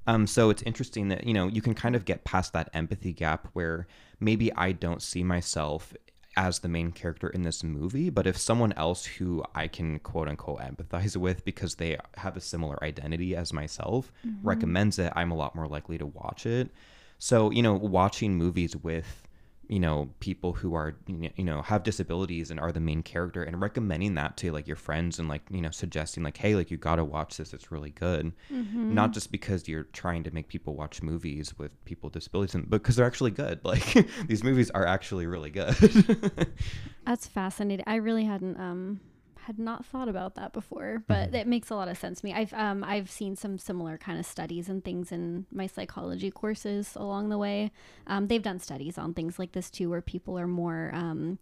Um, 0.06 0.28
so 0.28 0.50
it's 0.50 0.62
interesting 0.64 1.10
that 1.10 1.26
you 1.26 1.34
know 1.34 1.48
you 1.48 1.62
can 1.62 1.74
kind 1.74 1.96
of 1.96 2.06
get 2.06 2.24
past 2.24 2.54
that 2.54 2.70
empathy 2.74 3.12
gap 3.12 3.48
where 3.54 3.88
maybe 4.20 4.54
I 4.54 4.72
don't 4.72 5.02
see 5.02 5.24
myself 5.24 5.94
as 6.38 6.60
the 6.60 6.70
main 6.70 6.92
character 6.92 7.28
in 7.28 7.42
this 7.42 7.64
movie, 7.64 8.10
but 8.10 8.28
if 8.28 8.38
someone 8.38 8.72
else 8.74 9.04
who 9.04 9.44
I 9.56 9.68
can 9.68 10.00
quote 10.00 10.30
unquote 10.30 10.60
empathize 10.60 11.18
with 11.18 11.44
because 11.44 11.76
they 11.76 11.98
have 12.16 12.38
a 12.38 12.42
similar 12.42 12.82
identity 12.84 13.36
as 13.36 13.52
myself 13.52 14.14
mm-hmm. 14.26 14.48
recommends 14.48 15.00
it, 15.00 15.12
I'm 15.16 15.32
a 15.32 15.36
lot 15.36 15.56
more 15.56 15.68
likely 15.68 15.98
to 15.98 16.06
watch 16.06 16.46
it. 16.46 16.70
So, 17.18 17.50
you 17.50 17.64
know, 17.64 17.74
watching 17.74 18.36
movies 18.36 18.76
with, 18.76 19.27
you 19.70 19.80
know, 19.80 20.10
people 20.20 20.54
who 20.54 20.74
are, 20.76 20.96
you 21.08 21.44
know, 21.44 21.62
have 21.62 21.84
disabilities 21.84 22.52
and 22.52 22.60
are 22.60 22.72
the 22.72 22.80
main 22.80 23.04
character 23.04 23.44
and 23.44 23.60
recommending 23.60 24.16
that 24.16 24.38
to 24.38 24.52
like 24.52 24.66
your 24.68 24.78
friends 24.78 25.20
and 25.20 25.28
like, 25.28 25.42
you 25.50 25.62
know, 25.62 25.72
suggesting 25.72 26.24
like, 26.24 26.38
hey, 26.38 26.56
like 26.56 26.72
you 26.72 26.78
got 26.78 26.96
to 26.96 27.04
watch 27.04 27.38
this. 27.38 27.54
It's 27.54 27.72
really 27.72 27.90
good. 27.90 28.32
Mm-hmm. 28.52 28.94
Not 28.94 29.12
just 29.12 29.32
because 29.32 29.68
you're 29.68 29.84
trying 29.94 30.24
to 30.24 30.32
make 30.32 30.48
people 30.48 30.76
watch 30.76 31.02
movies 31.02 31.54
with 31.58 31.72
people 31.86 32.08
with 32.08 32.14
disabilities, 32.14 32.56
and- 32.56 32.70
but 32.70 32.82
because 32.82 32.96
they're 32.96 33.06
actually 33.06 33.32
good. 33.32 33.60
Like 33.68 34.08
these 34.28 34.44
movies 34.44 34.72
are 34.72 34.86
actually 34.86 35.26
really 35.28 35.50
good. 35.50 35.76
That's 37.06 37.28
fascinating. 37.28 37.84
I 37.88 37.96
really 37.96 38.24
hadn't 38.24 38.58
um 38.60 39.02
had 39.48 39.58
not 39.58 39.86
thought 39.86 40.10
about 40.10 40.36
that 40.36 40.52
before, 40.52 41.04
but 41.08 41.34
it 41.34 41.48
makes 41.48 41.70
a 41.70 41.76
lot 41.76 41.88
of 41.88 41.98
sense 41.98 42.20
to 42.20 42.26
me. 42.26 42.34
I've 42.34 42.54
um 42.54 42.84
I've 42.84 43.10
seen 43.10 43.38
some 43.38 43.58
similar 43.58 43.98
kind 43.98 44.20
of 44.20 44.26
studies 44.26 44.68
and 44.68 44.84
things 44.84 45.10
in 45.10 45.46
my 45.52 45.68
psychology 45.68 46.30
courses 46.30 46.98
along 46.98 47.30
the 47.30 47.38
way. 47.38 47.72
Um, 48.08 48.28
they've 48.28 48.44
done 48.44 48.60
studies 48.60 48.98
on 48.98 49.14
things 49.14 49.40
like 49.40 49.54
this 49.54 49.72
too, 49.72 49.90
where 49.90 50.02
people 50.02 50.38
are 50.38 50.48
more 50.48 50.92
um, 50.94 51.40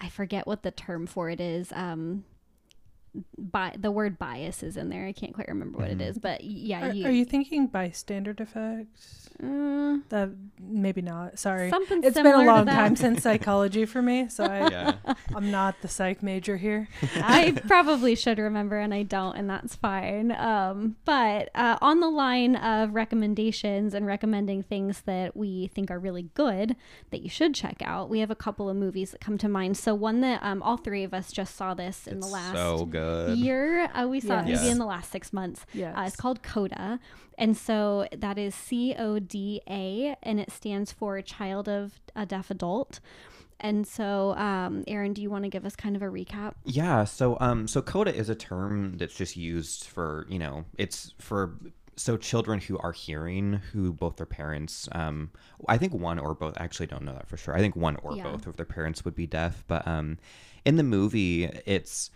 I 0.00 0.08
forget 0.08 0.46
what 0.46 0.62
the 0.62 0.70
term 0.70 1.06
for 1.06 1.28
it 1.28 1.40
is. 1.40 1.72
Um, 1.72 2.24
bi- 3.38 3.74
the 3.78 3.90
word 3.90 4.18
bias 4.18 4.62
is 4.62 4.76
in 4.76 4.88
there. 4.88 5.06
I 5.06 5.12
can't 5.12 5.32
quite 5.34 5.48
remember 5.48 5.78
what 5.78 5.88
Mhm. 5.88 5.92
it 5.92 6.00
is, 6.02 6.18
but 6.18 6.42
yeah, 6.44 6.88
Are, 6.88 6.92
you, 6.92 7.06
are 7.06 7.10
you 7.10 7.24
thinking 7.24 7.66
bystander 7.66 8.34
effect? 8.38 8.88
uh, 9.42 9.98
That 10.08 10.30
maybe 10.60 11.02
not. 11.02 11.38
Sorry. 11.38 11.68
something. 11.70 12.02
It's 12.02 12.14
been 12.16 12.26
a 12.26 12.42
long 12.44 12.66
time 12.66 12.96
since 12.96 13.22
psychology 13.26 13.84
for 13.84 14.00
me, 14.02 14.28
so 14.28 14.44
I, 14.44 14.70
yeah. 14.70 14.92
I'm 15.34 15.50
not 15.50 15.76
the 15.82 15.88
psych 15.88 16.22
major 16.22 16.56
here. 16.56 16.88
I 17.16 17.52
probably 17.66 18.14
should 18.14 18.38
remember, 18.38 18.78
and 18.78 18.94
I 18.94 19.02
don't, 19.02 19.36
and 19.36 19.48
that's 19.50 19.74
fine. 19.74 20.32
Um, 20.32 20.96
but 21.04 21.50
uh, 21.54 21.76
on 21.82 22.00
the 22.00 22.08
line 22.08 22.56
of 22.56 22.94
recommendations 22.94 23.92
and 23.94 24.06
recommending 24.06 24.62
things 24.62 25.02
that 25.02 25.36
we 25.36 25.66
think 25.68 25.90
are 25.90 25.98
really 25.98 26.28
good 26.34 26.76
that 27.10 27.20
you 27.22 27.28
should 27.28 27.54
check 27.54 27.82
out, 27.84 28.08
we 28.08 28.20
have 28.20 28.30
a 28.30 28.34
couple 28.36 28.68
of 28.70 28.76
movies 28.76 29.10
that 29.10 29.20
come 29.20 29.36
to 29.38 29.48
mind. 29.48 29.76
So 29.76 29.94
one 29.94 30.20
that 30.22 30.42
um, 30.42 30.62
all 30.62 30.76
three 30.76 31.04
of 31.04 31.12
us 31.12 31.30
just 31.32 31.54
saw 31.56 31.74
this 31.74 32.06
in 32.06 32.18
It's 32.18 32.26
the 32.26 32.32
last 32.32 32.54
so 32.54 32.84
good. 32.86 33.05
Year. 33.36 33.88
Uh, 33.94 34.06
we 34.08 34.20
saw 34.20 34.40
it 34.40 34.46
Yes. 34.46 34.60
maybe 34.62 34.70
in 34.70 34.78
the 34.78 34.86
last 34.86 35.10
six 35.10 35.32
months. 35.32 35.66
Yes. 35.74 35.96
Uh, 35.96 36.02
it's 36.06 36.16
called 36.16 36.42
CODA. 36.42 36.98
And 37.38 37.56
so 37.56 38.06
that 38.16 38.38
is 38.38 38.54
C 38.54 38.94
O 38.98 39.18
D 39.18 39.60
A, 39.68 40.16
and 40.22 40.40
it 40.40 40.50
stands 40.50 40.92
for 40.92 41.20
Child 41.22 41.68
of 41.68 42.00
a 42.14 42.24
Deaf 42.26 42.50
Adult. 42.50 43.00
And 43.58 43.86
so, 43.86 44.34
um, 44.36 44.84
Aaron, 44.86 45.14
do 45.14 45.22
you 45.22 45.30
want 45.30 45.44
to 45.44 45.48
give 45.50 45.64
us 45.64 45.74
kind 45.74 45.96
of 45.96 46.02
a 46.02 46.06
recap? 46.06 46.52
Yeah, 46.64 47.04
so 47.04 47.36
um 47.40 47.66
so 47.66 47.80
coda 47.82 48.14
is 48.14 48.28
a 48.28 48.34
term 48.34 48.96
that's 48.98 49.14
just 49.16 49.36
used 49.36 49.84
for, 49.84 50.26
you 50.28 50.38
know, 50.38 50.64
it's 50.78 51.12
for 51.18 51.56
so 51.98 52.18
children 52.18 52.60
who 52.60 52.76
are 52.78 52.92
hearing 52.92 53.54
who 53.72 53.90
both 53.94 54.16
their 54.16 54.26
parents 54.26 54.86
um 54.92 55.30
I 55.66 55.78
think 55.78 55.94
one 55.94 56.18
or 56.18 56.34
both 56.34 56.54
I 56.60 56.64
actually 56.64 56.86
don't 56.88 57.04
know 57.04 57.14
that 57.14 57.28
for 57.28 57.38
sure. 57.38 57.54
I 57.56 57.60
think 57.60 57.74
one 57.76 57.96
or 58.02 58.14
Yeah. 58.14 58.24
both 58.24 58.46
of 58.46 58.56
their 58.58 58.66
parents 58.66 59.04
would 59.06 59.14
be 59.14 59.26
deaf, 59.26 59.64
but 59.66 59.86
um 59.88 60.18
in 60.66 60.76
the 60.76 60.82
movie 60.82 61.44
it's 61.64 62.10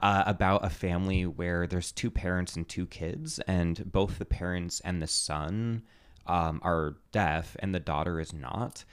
uh, 0.00 0.24
about 0.26 0.64
a 0.64 0.70
family 0.70 1.26
where 1.26 1.66
there's 1.66 1.92
two 1.92 2.10
parents 2.10 2.56
and 2.56 2.68
two 2.68 2.86
kids, 2.86 3.38
and 3.46 3.90
both 3.90 4.18
the 4.18 4.24
parents 4.24 4.80
and 4.80 5.00
the 5.00 5.06
son 5.06 5.82
um, 6.26 6.60
are 6.62 6.96
deaf, 7.12 7.56
and 7.60 7.74
the 7.74 7.80
daughter 7.80 8.20
is 8.20 8.32
not. 8.32 8.84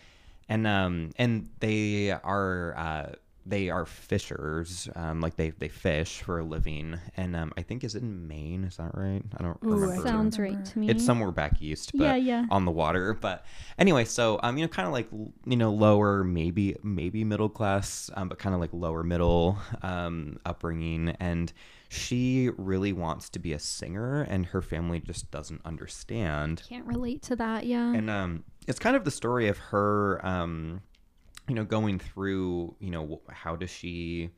And 0.49 0.67
um 0.67 1.11
and 1.17 1.49
they 1.61 2.11
are 2.11 2.75
uh 2.77 3.11
they 3.45 3.69
are 3.69 3.85
fishers 3.85 4.87
um 4.95 5.19
like 5.19 5.35
they 5.35 5.49
they 5.51 5.67
fish 5.67 6.21
for 6.21 6.39
a 6.39 6.43
living 6.43 6.97
and 7.17 7.35
um 7.35 7.51
i 7.57 7.61
think 7.61 7.83
is 7.83 7.95
it 7.95 8.01
in 8.01 8.27
maine 8.27 8.63
is 8.63 8.77
that 8.77 8.91
right 8.95 9.21
i 9.37 9.43
don't 9.43 9.57
Ooh, 9.65 9.71
remember 9.75 10.01
Sounds 10.07 10.39
right 10.39 10.63
to 10.65 10.79
me. 10.79 10.89
it's 10.89 11.05
somewhere 11.05 11.31
back 11.31 11.61
east 11.61 11.91
but 11.93 12.03
yeah, 12.03 12.15
yeah. 12.15 12.45
on 12.49 12.65
the 12.65 12.71
water 12.71 13.13
but 13.13 13.45
anyway 13.77 14.05
so 14.05 14.39
um 14.43 14.57
you 14.57 14.63
know 14.63 14.69
kind 14.69 14.87
of 14.87 14.93
like 14.93 15.09
you 15.45 15.57
know 15.57 15.71
lower 15.71 16.23
maybe 16.23 16.75
maybe 16.83 17.23
middle 17.23 17.49
class 17.49 18.09
um 18.15 18.29
but 18.29 18.39
kind 18.39 18.55
of 18.55 18.61
like 18.61 18.71
lower 18.73 19.03
middle 19.03 19.57
um 19.81 20.37
upbringing 20.45 21.09
and 21.19 21.51
she 21.89 22.49
really 22.57 22.91
wants 22.91 23.29
to 23.29 23.39
be 23.39 23.53
a 23.53 23.59
singer 23.59 24.21
and 24.23 24.47
her 24.47 24.61
family 24.61 24.99
just 24.99 25.29
doesn't 25.31 25.61
understand 25.63 26.63
Can't 26.67 26.87
relate 26.87 27.21
to 27.23 27.35
that. 27.35 27.65
Yeah. 27.67 27.93
and 27.93 28.09
um 28.09 28.43
it's 28.67 28.79
kind 28.79 28.95
of 28.95 29.03
the 29.03 29.11
story 29.11 29.47
of 29.47 29.57
her 29.57 30.25
um 30.25 30.81
you 31.47 31.55
know 31.55 31.63
going 31.65 31.99
through 31.99 32.75
you 32.79 32.89
know 32.91 33.21
how 33.29 33.55
does 33.55 33.69
she 33.69 34.29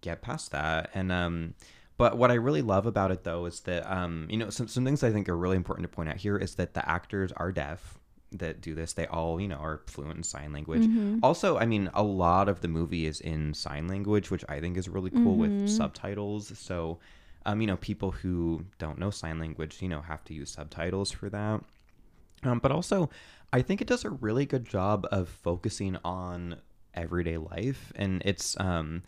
get 0.00 0.22
past 0.22 0.52
that? 0.52 0.90
And 0.94 1.10
um 1.12 1.54
but 1.98 2.16
what 2.16 2.30
I 2.30 2.34
really 2.34 2.62
love 2.62 2.86
about 2.86 3.10
it 3.10 3.24
though 3.24 3.46
is 3.46 3.60
that 3.60 3.90
um 3.90 4.26
you 4.30 4.36
know 4.36 4.50
some 4.50 4.68
some 4.68 4.84
things 4.84 5.02
I 5.02 5.10
think 5.12 5.28
are 5.28 5.36
really 5.36 5.56
important 5.56 5.88
to 5.90 5.94
point 5.94 6.08
out 6.08 6.16
here 6.16 6.36
is 6.36 6.54
that 6.56 6.74
the 6.74 6.88
actors 6.88 7.32
are 7.32 7.52
deaf 7.52 7.98
that 8.32 8.60
do 8.62 8.74
this. 8.74 8.94
They 8.94 9.06
all 9.06 9.40
you 9.40 9.48
know 9.48 9.56
are 9.56 9.82
fluent 9.86 10.16
in 10.16 10.22
sign 10.22 10.52
language. 10.52 10.86
Mhm. 10.86 11.18
also 11.22 11.58
I 11.58 11.66
mean 11.66 11.90
a 11.94 12.02
lot 12.02 12.48
of 12.48 12.60
the 12.60 12.68
movie 12.68 13.06
is 13.06 13.20
in 13.20 13.52
sign 13.54 13.88
language 13.88 14.30
which 14.30 14.44
I 14.48 14.60
think 14.60 14.76
is 14.76 14.88
really 14.88 15.10
cool 15.10 15.36
Mhm. 15.36 15.38
with 15.38 15.52
subtitles. 15.64 16.56
So 16.58 16.98
um 17.44 17.60
you 17.60 17.66
know 17.66 17.76
people 17.76 18.12
who 18.12 18.64
don't 18.78 18.98
know 18.98 19.10
sign 19.10 19.38
language 19.38 19.82
you 19.82 19.88
know 19.88 20.00
have 20.02 20.24
to 20.24 20.34
use 20.34 20.50
subtitles 20.52 21.10
for 21.10 21.28
that 21.30 21.62
um, 22.42 22.58
but 22.58 22.72
also, 22.72 23.10
I 23.52 23.62
think 23.62 23.80
it 23.80 23.86
does 23.86 24.04
a 24.04 24.10
really 24.10 24.46
good 24.46 24.64
job 24.66 25.06
of 25.10 25.28
focusing 25.28 25.96
on 26.04 26.56
everyday 26.94 27.38
life, 27.38 27.92
and 27.96 28.22
it's 28.24 28.58
um, 28.60 29.02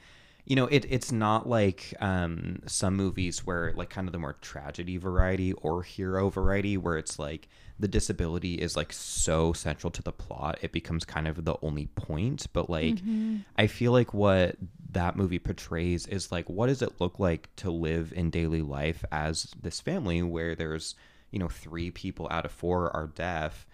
you 0.45 0.57
know, 0.57 0.67
it 0.67 0.85
it's 0.91 1.11
not 1.11 1.49
like 1.49 1.95
um 2.01 2.61
some 2.67 2.95
movies 2.97 3.47
where 3.47 3.73
like 3.77 3.91
kind 3.91 4.07
of 4.09 4.13
the 4.13 4.19
more 4.19 4.35
tragedy 4.35 4.97
variety 4.99 5.53
or 5.55 5.83
hero 5.83 6.29
variety 6.29 6.77
where 6.77 6.99
it's 6.99 7.19
like 7.19 7.49
the 7.81 7.89
disability 7.89 8.55
is 8.55 8.77
like 8.77 8.93
so 8.93 9.53
central 9.53 9.91
to 9.91 10.03
the 10.03 10.13
plot 10.13 10.59
it 10.63 10.71
becomes 10.71 11.05
kind 11.05 11.27
of 11.27 11.45
the 11.45 11.57
only 11.63 11.87
point 11.87 12.47
but 12.53 12.71
like 12.71 12.97
Mhm. 12.97 13.45
I 13.57 13.67
feel 13.67 13.91
like 13.91 14.15
what 14.15 14.57
that 14.93 15.17
movie 15.17 15.41
portrays 15.41 16.07
is 16.07 16.31
like 16.31 16.49
what 16.49 16.69
does 16.69 16.83
it 16.83 17.01
look 17.01 17.19
like 17.19 17.49
to 17.57 17.71
live 17.71 18.13
in 18.15 18.31
daily 18.31 18.63
life 18.63 19.05
as 19.11 19.51
this 19.61 19.81
family 19.81 20.23
where 20.23 20.55
there's 20.55 20.95
you 21.35 21.41
know 21.41 21.49
three 21.49 21.91
people 21.91 22.27
out 22.31 22.47
of 22.47 22.53
four 22.53 22.95
are 22.97 23.09
deaf 23.09 23.67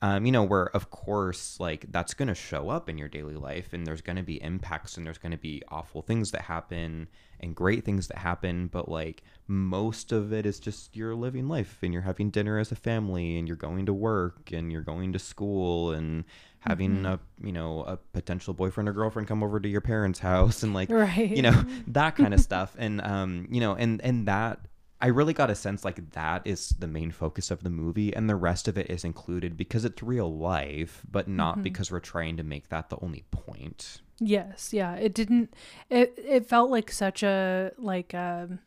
um, 0.00 0.24
you 0.24 0.30
know, 0.30 0.44
where 0.44 0.66
of 0.76 0.90
course, 0.90 1.58
like 1.58 1.86
that's 1.90 2.14
going 2.14 2.28
to 2.28 2.34
show 2.34 2.68
up 2.68 2.88
in 2.88 2.98
your 2.98 3.08
daily 3.08 3.34
life 3.34 3.72
and 3.72 3.84
there's 3.84 4.00
going 4.00 4.16
to 4.16 4.22
be 4.22 4.40
impacts 4.42 4.96
and 4.96 5.04
there's 5.04 5.18
going 5.18 5.32
to 5.32 5.38
be 5.38 5.60
awful 5.70 6.02
things 6.02 6.30
that 6.30 6.42
happen 6.42 7.08
and 7.40 7.56
great 7.56 7.84
things 7.84 8.06
that 8.06 8.18
happen. 8.18 8.68
But 8.68 8.88
like 8.88 9.24
most 9.48 10.12
of 10.12 10.32
it 10.32 10.46
is 10.46 10.60
just 10.60 10.94
you're 10.94 11.16
living 11.16 11.48
life 11.48 11.78
and 11.82 11.92
you're 11.92 12.02
having 12.02 12.30
dinner 12.30 12.58
as 12.58 12.70
a 12.70 12.76
family 12.76 13.38
and 13.38 13.48
you're 13.48 13.56
going 13.56 13.86
to 13.86 13.92
work 13.92 14.52
and 14.52 14.70
you're 14.70 14.82
going 14.82 15.14
to 15.14 15.18
school 15.18 15.90
and 15.90 16.24
having 16.60 16.98
mm-hmm. 16.98 17.06
a, 17.06 17.20
you 17.44 17.52
know, 17.52 17.82
a 17.82 17.96
potential 17.96 18.54
boyfriend 18.54 18.88
or 18.88 18.92
girlfriend 18.92 19.26
come 19.26 19.42
over 19.42 19.58
to 19.58 19.68
your 19.68 19.80
parents' 19.80 20.18
house 20.20 20.62
and 20.62 20.74
like, 20.74 20.90
right. 20.90 21.30
you 21.30 21.42
know, 21.42 21.64
that 21.88 22.14
kind 22.14 22.32
of 22.32 22.38
stuff. 22.38 22.76
And, 22.78 23.00
um, 23.00 23.48
you 23.50 23.60
know, 23.60 23.74
and, 23.74 24.00
and 24.02 24.28
that, 24.28 24.60
I 25.00 25.06
really 25.08 25.32
got 25.32 25.50
a 25.50 25.54
sense 25.54 25.84
like 25.84 26.10
that 26.12 26.42
is 26.44 26.70
the 26.70 26.88
main 26.88 27.12
focus 27.12 27.50
of 27.50 27.62
the 27.62 27.70
movie, 27.70 28.14
and 28.14 28.28
the 28.28 28.36
rest 28.36 28.66
of 28.66 28.76
it 28.76 28.90
is 28.90 29.04
included 29.04 29.56
because 29.56 29.84
it's 29.84 30.02
real 30.02 30.36
life, 30.36 31.02
but 31.08 31.28
not 31.28 31.54
mm-hmm. 31.54 31.62
because 31.62 31.90
we're 31.90 32.00
trying 32.00 32.36
to 32.36 32.42
make 32.42 32.68
that 32.70 32.90
the 32.90 32.98
only 33.00 33.24
point. 33.30 34.00
Yes, 34.18 34.72
yeah. 34.72 34.94
It 34.94 35.14
didn't. 35.14 35.54
It 35.88 36.14
it 36.16 36.46
felt 36.46 36.70
like 36.70 36.90
such 36.90 37.22
a 37.22 37.70
like 37.78 38.12
um, 38.12 38.58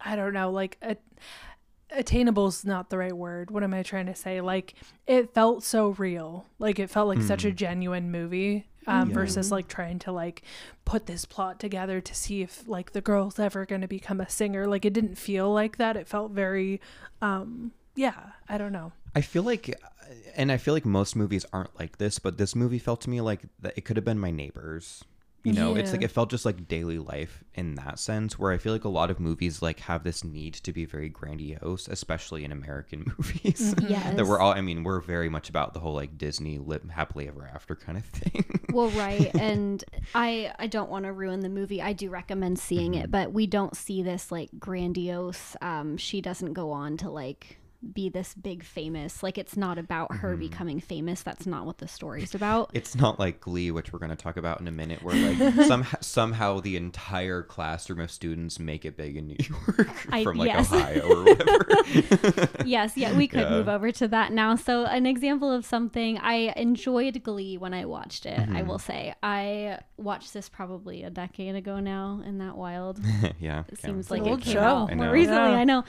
I 0.00 0.14
don't 0.14 0.34
know, 0.34 0.50
like 0.50 0.76
a 0.82 0.96
attainable 1.90 2.48
is 2.48 2.64
not 2.64 2.90
the 2.90 2.98
right 2.98 3.16
word. 3.16 3.50
What 3.50 3.62
am 3.62 3.72
I 3.72 3.82
trying 3.82 4.06
to 4.06 4.14
say? 4.14 4.42
Like 4.42 4.74
it 5.06 5.32
felt 5.32 5.64
so 5.64 5.88
real. 5.90 6.44
Like 6.58 6.78
it 6.78 6.90
felt 6.90 7.08
like 7.08 7.18
mm. 7.18 7.26
such 7.26 7.44
a 7.44 7.50
hmm. 7.50 7.56
genuine 7.56 8.10
movie 8.10 8.66
um, 8.86 9.08
yeah. 9.08 9.14
versus 9.14 9.50
like 9.50 9.68
trying 9.68 9.98
to 10.00 10.12
like 10.12 10.42
put 10.84 11.06
this 11.06 11.24
plot 11.24 11.58
together 11.58 12.00
to 12.00 12.14
see 12.14 12.42
if 12.42 12.66
like 12.66 12.92
the 12.92 13.00
girl's 13.00 13.38
ever 13.38 13.66
going 13.66 13.80
to 13.80 13.88
become 13.88 14.20
a 14.20 14.28
singer. 14.28 14.66
Like 14.66 14.84
it 14.84 14.92
didn't 14.92 15.16
feel 15.16 15.52
like 15.52 15.76
that. 15.76 15.96
It 15.96 16.08
felt 16.08 16.32
very 16.32 16.80
um 17.22 17.72
yeah, 17.94 18.32
I 18.48 18.56
don't 18.58 18.72
know. 18.72 18.92
I 19.14 19.20
feel 19.20 19.42
like 19.42 19.74
and 20.36 20.50
I 20.50 20.56
feel 20.56 20.74
like 20.74 20.84
most 20.84 21.14
movies 21.16 21.44
aren't 21.52 21.78
like 21.78 21.98
this, 21.98 22.18
but 22.18 22.38
this 22.38 22.54
movie 22.54 22.78
felt 22.78 23.00
to 23.02 23.10
me 23.10 23.20
like 23.20 23.42
it 23.76 23.84
could 23.84 23.96
have 23.96 24.04
been 24.04 24.18
my 24.18 24.30
neighbors 24.30 25.04
you 25.42 25.52
know 25.52 25.74
yeah. 25.74 25.80
it's 25.80 25.92
like 25.92 26.02
it 26.02 26.10
felt 26.10 26.30
just 26.30 26.44
like 26.44 26.68
daily 26.68 26.98
life 26.98 27.42
in 27.54 27.74
that 27.74 27.98
sense 27.98 28.38
where 28.38 28.52
i 28.52 28.58
feel 28.58 28.72
like 28.72 28.84
a 28.84 28.88
lot 28.88 29.10
of 29.10 29.18
movies 29.18 29.62
like 29.62 29.80
have 29.80 30.04
this 30.04 30.22
need 30.22 30.54
to 30.54 30.72
be 30.72 30.84
very 30.84 31.08
grandiose 31.08 31.88
especially 31.88 32.44
in 32.44 32.52
american 32.52 33.00
movies 33.18 33.74
mm-hmm. 33.74 33.90
yes. 33.90 34.16
that 34.16 34.26
we're 34.26 34.38
all 34.38 34.52
i 34.52 34.60
mean 34.60 34.84
we're 34.84 35.00
very 35.00 35.28
much 35.28 35.48
about 35.48 35.72
the 35.72 35.80
whole 35.80 35.94
like 35.94 36.18
disney 36.18 36.58
live 36.58 36.88
happily 36.90 37.26
ever 37.26 37.48
after 37.54 37.74
kind 37.74 37.96
of 37.96 38.04
thing 38.06 38.44
well 38.72 38.90
right 38.90 39.34
and 39.40 39.84
i 40.14 40.52
i 40.58 40.66
don't 40.66 40.90
want 40.90 41.04
to 41.04 41.12
ruin 41.12 41.40
the 41.40 41.48
movie 41.48 41.80
i 41.80 41.92
do 41.92 42.10
recommend 42.10 42.58
seeing 42.58 42.92
mm-hmm. 42.92 43.04
it 43.04 43.10
but 43.10 43.32
we 43.32 43.46
don't 43.46 43.76
see 43.76 44.02
this 44.02 44.30
like 44.30 44.50
grandiose 44.58 45.56
um 45.62 45.96
she 45.96 46.20
doesn't 46.20 46.52
go 46.52 46.70
on 46.70 46.96
to 46.96 47.10
like 47.10 47.59
be 47.92 48.08
this 48.08 48.34
big 48.34 48.64
famous. 48.64 49.22
Like 49.22 49.38
it's 49.38 49.56
not 49.56 49.78
about 49.78 50.16
her 50.16 50.30
mm-hmm. 50.30 50.40
becoming 50.40 50.80
famous. 50.80 51.22
That's 51.22 51.46
not 51.46 51.66
what 51.66 51.78
the 51.78 51.88
story's 51.88 52.34
about. 52.34 52.70
It's 52.80 52.94
not 52.94 53.18
like 53.18 53.40
Glee, 53.40 53.70
which 53.70 53.92
we're 53.92 53.98
going 53.98 54.10
to 54.10 54.16
talk 54.16 54.38
about 54.38 54.58
in 54.58 54.66
a 54.66 54.70
minute, 54.70 55.02
where 55.02 55.14
like 55.14 55.54
somehow 55.66 55.98
somehow 56.00 56.60
the 56.60 56.76
entire 56.76 57.42
classroom 57.42 58.00
of 58.00 58.10
students 58.10 58.58
make 58.58 58.86
it 58.86 58.96
big 58.96 59.16
in 59.16 59.26
New 59.26 59.36
York 59.78 59.90
I, 60.10 60.24
from 60.24 60.38
like 60.38 60.48
yes. 60.48 60.72
Ohio 60.72 61.06
or 61.06 61.24
whatever. 61.24 62.48
yes, 62.64 62.96
yeah, 62.96 63.14
we 63.14 63.28
could 63.28 63.40
yeah. 63.40 63.50
move 63.50 63.68
over 63.68 63.92
to 63.92 64.08
that 64.08 64.32
now. 64.32 64.56
So 64.56 64.84
an 64.84 65.04
example 65.04 65.52
of 65.52 65.66
something 65.66 66.18
I 66.18 66.54
enjoyed 66.56 67.22
Glee 67.22 67.58
when 67.58 67.74
I 67.74 67.84
watched 67.84 68.24
it. 68.24 68.38
Mm-hmm. 68.38 68.56
I 68.56 68.62
will 68.62 68.78
say 68.78 69.14
I 69.22 69.80
watched 69.98 70.32
this 70.32 70.48
probably 70.48 71.02
a 71.02 71.10
decade 71.10 71.54
ago 71.54 71.80
now. 71.80 72.22
In 72.24 72.38
that 72.38 72.56
wild? 72.56 73.00
yeah, 73.38 73.64
it 73.68 73.78
seems 73.78 74.10
like 74.10 74.22
it 74.22 74.40
came 74.40 74.54
show. 74.54 74.60
out 74.60 74.96
more 74.96 75.10
recently. 75.10 75.50
Yeah. 75.50 75.58
I 75.58 75.64
know. 75.64 75.84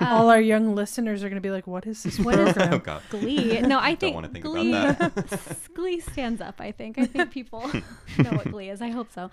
Um, 0.00 0.06
All 0.06 0.30
our 0.30 0.40
young 0.40 0.74
listeners 0.74 1.24
are 1.24 1.33
going 1.34 1.42
to 1.42 1.46
be 1.46 1.50
like, 1.50 1.66
"What 1.66 1.86
is 1.86 2.02
this 2.02 2.18
what 2.20 2.34
program?" 2.34 2.74
Is 2.74 2.88
oh, 2.88 3.00
Glee. 3.10 3.60
No, 3.60 3.78
I 3.78 3.94
think, 3.94 4.32
think 4.32 4.44
Glee. 4.44 4.72
Glee 5.74 6.00
stands 6.00 6.40
up. 6.40 6.60
I 6.60 6.72
think. 6.72 6.98
I 6.98 7.06
think 7.06 7.30
people 7.30 7.60
know 8.18 8.30
what 8.30 8.50
Glee 8.50 8.70
is. 8.70 8.80
I 8.80 8.90
hope 8.90 9.12
so. 9.12 9.30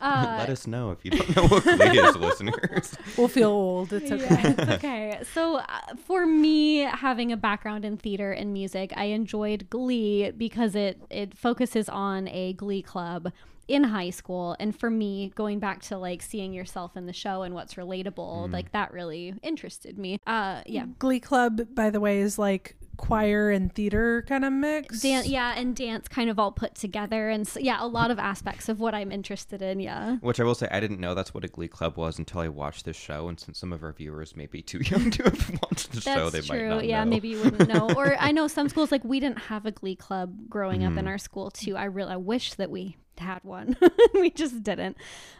Uh, 0.00 0.36
Let 0.40 0.50
us 0.50 0.66
know 0.66 0.90
if 0.90 1.04
you 1.04 1.12
don't 1.12 1.36
know 1.36 1.46
what 1.46 1.62
Glee 1.62 1.98
is, 1.98 2.16
listeners. 2.16 2.94
We'll 3.16 3.28
feel 3.28 3.50
old. 3.50 3.92
It's 3.92 4.10
okay. 4.10 4.26
Yeah, 4.28 4.54
it's 4.58 4.70
okay. 4.72 5.20
So, 5.32 5.56
uh, 5.56 5.64
for 6.04 6.26
me, 6.26 6.80
having 6.80 7.32
a 7.32 7.36
background 7.36 7.84
in 7.84 7.96
theater 7.96 8.32
and 8.32 8.52
music, 8.52 8.92
I 8.96 9.04
enjoyed 9.04 9.70
Glee 9.70 10.32
because 10.32 10.74
it 10.74 11.00
it 11.10 11.36
focuses 11.36 11.88
on 11.88 12.28
a 12.28 12.52
Glee 12.54 12.82
club 12.82 13.32
in 13.68 13.84
high 13.84 14.10
school 14.10 14.56
and 14.60 14.78
for 14.78 14.90
me 14.90 15.32
going 15.34 15.58
back 15.58 15.82
to 15.82 15.98
like 15.98 16.22
seeing 16.22 16.52
yourself 16.52 16.96
in 16.96 17.06
the 17.06 17.12
show 17.12 17.42
and 17.42 17.54
what's 17.54 17.74
relatable 17.74 18.46
mm. 18.46 18.52
like 18.52 18.70
that 18.72 18.92
really 18.92 19.34
interested 19.42 19.98
me 19.98 20.20
uh 20.26 20.62
yeah 20.66 20.86
glee 20.98 21.20
club 21.20 21.62
by 21.74 21.90
the 21.90 22.00
way 22.00 22.18
is 22.18 22.38
like 22.38 22.76
choir 22.96 23.50
and 23.50 23.74
theater 23.74 24.24
kind 24.26 24.44
of 24.44 24.52
mix 24.52 25.02
Dan- 25.02 25.24
yeah 25.26 25.54
and 25.56 25.76
dance 25.76 26.08
kind 26.08 26.30
of 26.30 26.38
all 26.38 26.52
put 26.52 26.74
together 26.74 27.28
and 27.28 27.46
so, 27.46 27.60
yeah 27.60 27.76
a 27.80 27.86
lot 27.86 28.10
of 28.10 28.18
aspects 28.18 28.70
of 28.70 28.80
what 28.80 28.94
i'm 28.94 29.12
interested 29.12 29.60
in 29.60 29.80
yeah 29.80 30.16
which 30.20 30.40
i 30.40 30.44
will 30.44 30.54
say 30.54 30.66
i 30.70 30.80
didn't 30.80 30.98
know 30.98 31.14
that's 31.14 31.34
what 31.34 31.44
a 31.44 31.48
glee 31.48 31.68
club 31.68 31.96
was 31.96 32.18
until 32.18 32.40
i 32.40 32.48
watched 32.48 32.84
this 32.84 32.96
show 32.96 33.28
and 33.28 33.38
since 33.38 33.58
some 33.58 33.72
of 33.72 33.82
our 33.82 33.92
viewers 33.92 34.34
may 34.34 34.46
be 34.46 34.62
too 34.62 34.78
young 34.84 35.10
to 35.10 35.24
have 35.24 35.50
watched 35.62 35.92
the 35.92 36.00
that's 36.00 36.04
show 36.04 36.30
they 36.30 36.40
true. 36.40 36.56
might 36.56 36.62
not 36.62 36.68
know. 36.68 36.74
That's 36.76 36.82
true. 36.82 36.88
yeah 36.88 37.04
know. 37.04 37.10
maybe 37.10 37.28
you 37.28 37.42
wouldn't 37.42 37.68
know 37.68 37.90
or 37.96 38.16
i 38.18 38.32
know 38.32 38.48
some 38.48 38.68
schools 38.68 38.90
like 38.90 39.04
we 39.04 39.20
didn't 39.20 39.40
have 39.40 39.66
a 39.66 39.72
glee 39.72 39.96
club 39.96 40.48
growing 40.48 40.80
mm. 40.80 40.86
up 40.86 40.92
in 40.92 40.98
mm-hmm. 40.98 41.08
our 41.08 41.18
school 41.18 41.50
too 41.50 41.76
i 41.76 41.84
really 41.84 42.06
I 42.06 42.16
wish 42.18 42.54
that 42.54 42.70
we 42.70 42.96
had 43.18 43.42
one. 43.44 43.76
we 44.14 44.30
just 44.30 44.62
didn't. 44.62 44.96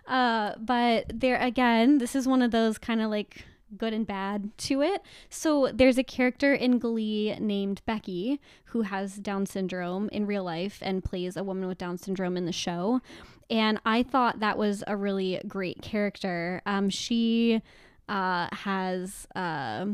Uh, 0.06 0.52
but 0.58 1.06
there 1.12 1.40
again, 1.40 1.98
this 1.98 2.14
is 2.14 2.26
one 2.26 2.42
of 2.42 2.50
those 2.50 2.78
kind 2.78 3.00
of 3.00 3.10
like 3.10 3.44
good 3.76 3.92
and 3.92 4.06
bad 4.06 4.56
to 4.58 4.82
it. 4.82 5.02
So 5.28 5.70
there's 5.72 5.98
a 5.98 6.04
character 6.04 6.54
in 6.54 6.78
Glee 6.78 7.36
named 7.38 7.82
Becky 7.86 8.40
who 8.66 8.82
has 8.82 9.16
Down 9.16 9.46
syndrome 9.46 10.08
in 10.10 10.26
real 10.26 10.44
life 10.44 10.78
and 10.82 11.04
plays 11.04 11.36
a 11.36 11.44
woman 11.44 11.66
with 11.66 11.78
Down 11.78 11.98
syndrome 11.98 12.36
in 12.36 12.46
the 12.46 12.52
show. 12.52 13.00
And 13.50 13.80
I 13.84 14.02
thought 14.02 14.40
that 14.40 14.58
was 14.58 14.82
a 14.86 14.96
really 14.96 15.40
great 15.46 15.82
character. 15.82 16.62
Um, 16.66 16.90
she 16.90 17.62
uh, 18.08 18.48
has. 18.52 19.26
Uh, 19.34 19.86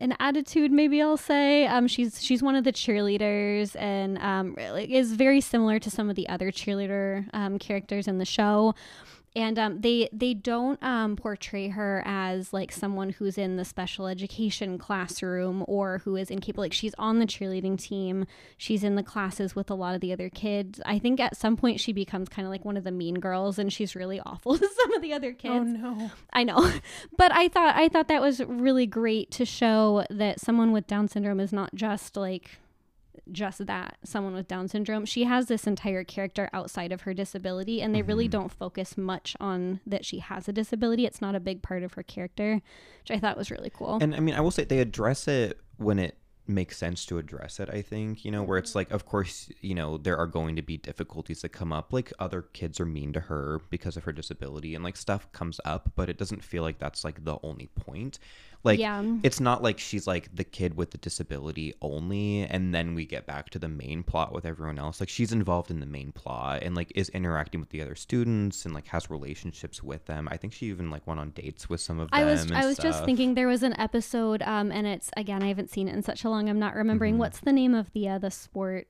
an 0.00 0.14
attitude 0.18 0.72
maybe 0.72 1.00
i'll 1.00 1.16
say. 1.16 1.66
Um, 1.66 1.86
she's 1.86 2.22
she's 2.22 2.42
one 2.42 2.54
of 2.56 2.64
the 2.64 2.72
cheerleaders 2.72 3.76
and 3.78 4.18
um, 4.18 4.56
is 4.58 5.12
very 5.12 5.40
similar 5.40 5.78
to 5.78 5.90
some 5.90 6.10
of 6.10 6.16
the 6.16 6.28
other 6.28 6.50
cheerleader 6.50 7.28
um, 7.34 7.58
characters 7.58 8.08
in 8.08 8.18
the 8.18 8.24
show 8.24 8.74
and 9.36 9.58
um, 9.58 9.80
they 9.80 10.08
they 10.12 10.34
don't 10.34 10.82
um, 10.82 11.14
portray 11.14 11.68
her 11.68 12.02
as 12.04 12.52
like 12.52 12.72
someone 12.72 13.10
who's 13.10 13.38
in 13.38 13.56
the 13.56 13.64
special 13.64 14.08
education 14.08 14.76
classroom 14.76 15.64
or 15.68 15.98
who 15.98 16.16
is 16.16 16.30
incapable 16.30 16.62
like 16.62 16.72
she's 16.72 16.94
on 16.98 17.20
the 17.20 17.26
cheerleading 17.26 17.80
team. 17.80 18.26
She's 18.56 18.82
in 18.82 18.96
the 18.96 19.02
classes 19.02 19.54
with 19.54 19.70
a 19.70 19.74
lot 19.74 19.94
of 19.94 20.00
the 20.00 20.12
other 20.12 20.30
kids. 20.30 20.80
I 20.84 20.98
think 20.98 21.20
at 21.20 21.36
some 21.36 21.56
point 21.56 21.78
she 21.78 21.92
becomes 21.92 22.28
kind 22.28 22.44
of 22.44 22.50
like 22.50 22.64
one 22.64 22.76
of 22.76 22.84
the 22.84 22.90
mean 22.90 23.20
girls 23.20 23.58
and 23.58 23.72
she's 23.72 23.94
really 23.94 24.20
awful 24.20 24.58
to 24.58 24.68
some 24.68 24.92
of 24.94 25.02
the 25.02 25.12
other 25.12 25.30
oh, 25.30 25.40
kids. 25.40 25.54
oh 25.54 25.62
no. 25.62 26.10
I 26.32 26.44
know. 26.44 26.72
But 27.16 27.32
i 27.32 27.48
thought 27.48 27.76
i 27.76 27.88
thought 27.88 28.08
that 28.08 28.20
was 28.20 28.40
really 28.40 28.86
great 28.86 29.30
to 29.32 29.44
show 29.44 30.04
that 30.10 30.40
someone 30.40 30.72
with 30.72 30.86
down 30.86 31.08
syndrome 31.08 31.40
is 31.40 31.52
not 31.52 31.74
just 31.74 32.16
like 32.16 32.58
just 33.32 33.66
that 33.66 33.98
someone 34.04 34.34
with 34.34 34.48
down 34.48 34.68
syndrome. 34.68 35.04
She 35.04 35.24
has 35.24 35.46
this 35.46 35.66
entire 35.66 36.04
character 36.04 36.48
outside 36.52 36.92
of 36.92 37.02
her 37.02 37.14
disability 37.14 37.80
and 37.80 37.94
they 37.94 38.00
mm-hmm. 38.00 38.08
really 38.08 38.28
don't 38.28 38.52
focus 38.52 38.96
much 38.96 39.36
on 39.40 39.80
that 39.86 40.04
she 40.04 40.18
has 40.18 40.48
a 40.48 40.52
disability. 40.52 41.06
It's 41.06 41.20
not 41.20 41.34
a 41.34 41.40
big 41.40 41.62
part 41.62 41.82
of 41.82 41.94
her 41.94 42.02
character 42.02 42.60
which 43.00 43.10
i 43.10 43.18
thought 43.18 43.36
was 43.36 43.50
really 43.50 43.70
cool. 43.70 43.98
And 44.00 44.14
i 44.14 44.20
mean 44.20 44.34
i 44.34 44.40
will 44.40 44.50
say 44.50 44.64
they 44.64 44.78
address 44.78 45.28
it 45.28 45.58
when 45.76 45.98
it 45.98 46.16
makes 46.46 46.76
sense 46.76 47.06
to 47.06 47.16
address 47.16 47.60
it 47.60 47.70
i 47.70 47.80
think 47.80 48.24
you 48.24 48.30
know 48.32 48.42
where 48.42 48.58
it's 48.58 48.74
like 48.74 48.90
of 48.90 49.06
course 49.06 49.48
you 49.60 49.72
know 49.72 49.96
there 49.96 50.16
are 50.16 50.26
going 50.26 50.56
to 50.56 50.62
be 50.62 50.76
difficulties 50.76 51.42
that 51.42 51.50
come 51.50 51.72
up. 51.72 51.92
Like 51.92 52.12
other 52.18 52.42
kids 52.42 52.80
are 52.80 52.86
mean 52.86 53.12
to 53.12 53.20
her 53.20 53.60
because 53.70 53.96
of 53.96 54.02
her 54.02 54.12
disability 54.12 54.74
and 54.74 54.82
like 54.82 54.96
stuff 54.96 55.30
comes 55.32 55.60
up 55.64 55.92
but 55.94 56.08
it 56.08 56.18
doesn't 56.18 56.42
feel 56.42 56.62
like 56.62 56.78
that's 56.78 57.04
like 57.04 57.24
the 57.24 57.38
only 57.42 57.68
point 57.68 58.18
like 58.62 58.78
yeah. 58.78 59.02
it's 59.22 59.40
not 59.40 59.62
like 59.62 59.78
she's 59.78 60.06
like 60.06 60.34
the 60.34 60.44
kid 60.44 60.76
with 60.76 60.90
the 60.90 60.98
disability 60.98 61.74
only 61.80 62.42
and 62.42 62.74
then 62.74 62.94
we 62.94 63.06
get 63.06 63.26
back 63.26 63.48
to 63.50 63.58
the 63.58 63.68
main 63.68 64.02
plot 64.02 64.32
with 64.32 64.44
everyone 64.44 64.78
else. 64.78 65.00
Like 65.00 65.08
she's 65.08 65.32
involved 65.32 65.70
in 65.70 65.80
the 65.80 65.86
main 65.86 66.12
plot 66.12 66.62
and 66.62 66.74
like 66.74 66.92
is 66.94 67.08
interacting 67.10 67.60
with 67.60 67.70
the 67.70 67.80
other 67.80 67.94
students 67.94 68.66
and 68.66 68.74
like 68.74 68.86
has 68.88 69.08
relationships 69.08 69.82
with 69.82 70.04
them. 70.06 70.28
I 70.30 70.36
think 70.36 70.52
she 70.52 70.66
even 70.66 70.90
like 70.90 71.06
went 71.06 71.20
on 71.20 71.30
dates 71.30 71.70
with 71.70 71.80
some 71.80 71.98
of 71.98 72.10
them. 72.10 72.20
I 72.20 72.24
was 72.24 72.50
I 72.52 72.66
was 72.66 72.76
stuff. 72.76 72.84
just 72.84 73.04
thinking 73.04 73.34
there 73.34 73.48
was 73.48 73.62
an 73.62 73.78
episode 73.80 74.42
um 74.42 74.70
and 74.70 74.86
it's 74.86 75.10
again 75.16 75.42
I 75.42 75.48
haven't 75.48 75.70
seen 75.70 75.88
it 75.88 75.94
in 75.94 76.02
such 76.02 76.24
a 76.24 76.28
long 76.28 76.48
I'm 76.48 76.58
not 76.58 76.74
remembering 76.74 77.14
mm-hmm. 77.14 77.20
what's 77.20 77.40
the 77.40 77.52
name 77.52 77.74
of 77.74 77.90
the 77.92 78.08
uh 78.08 78.18
the 78.18 78.30
sport 78.30 78.88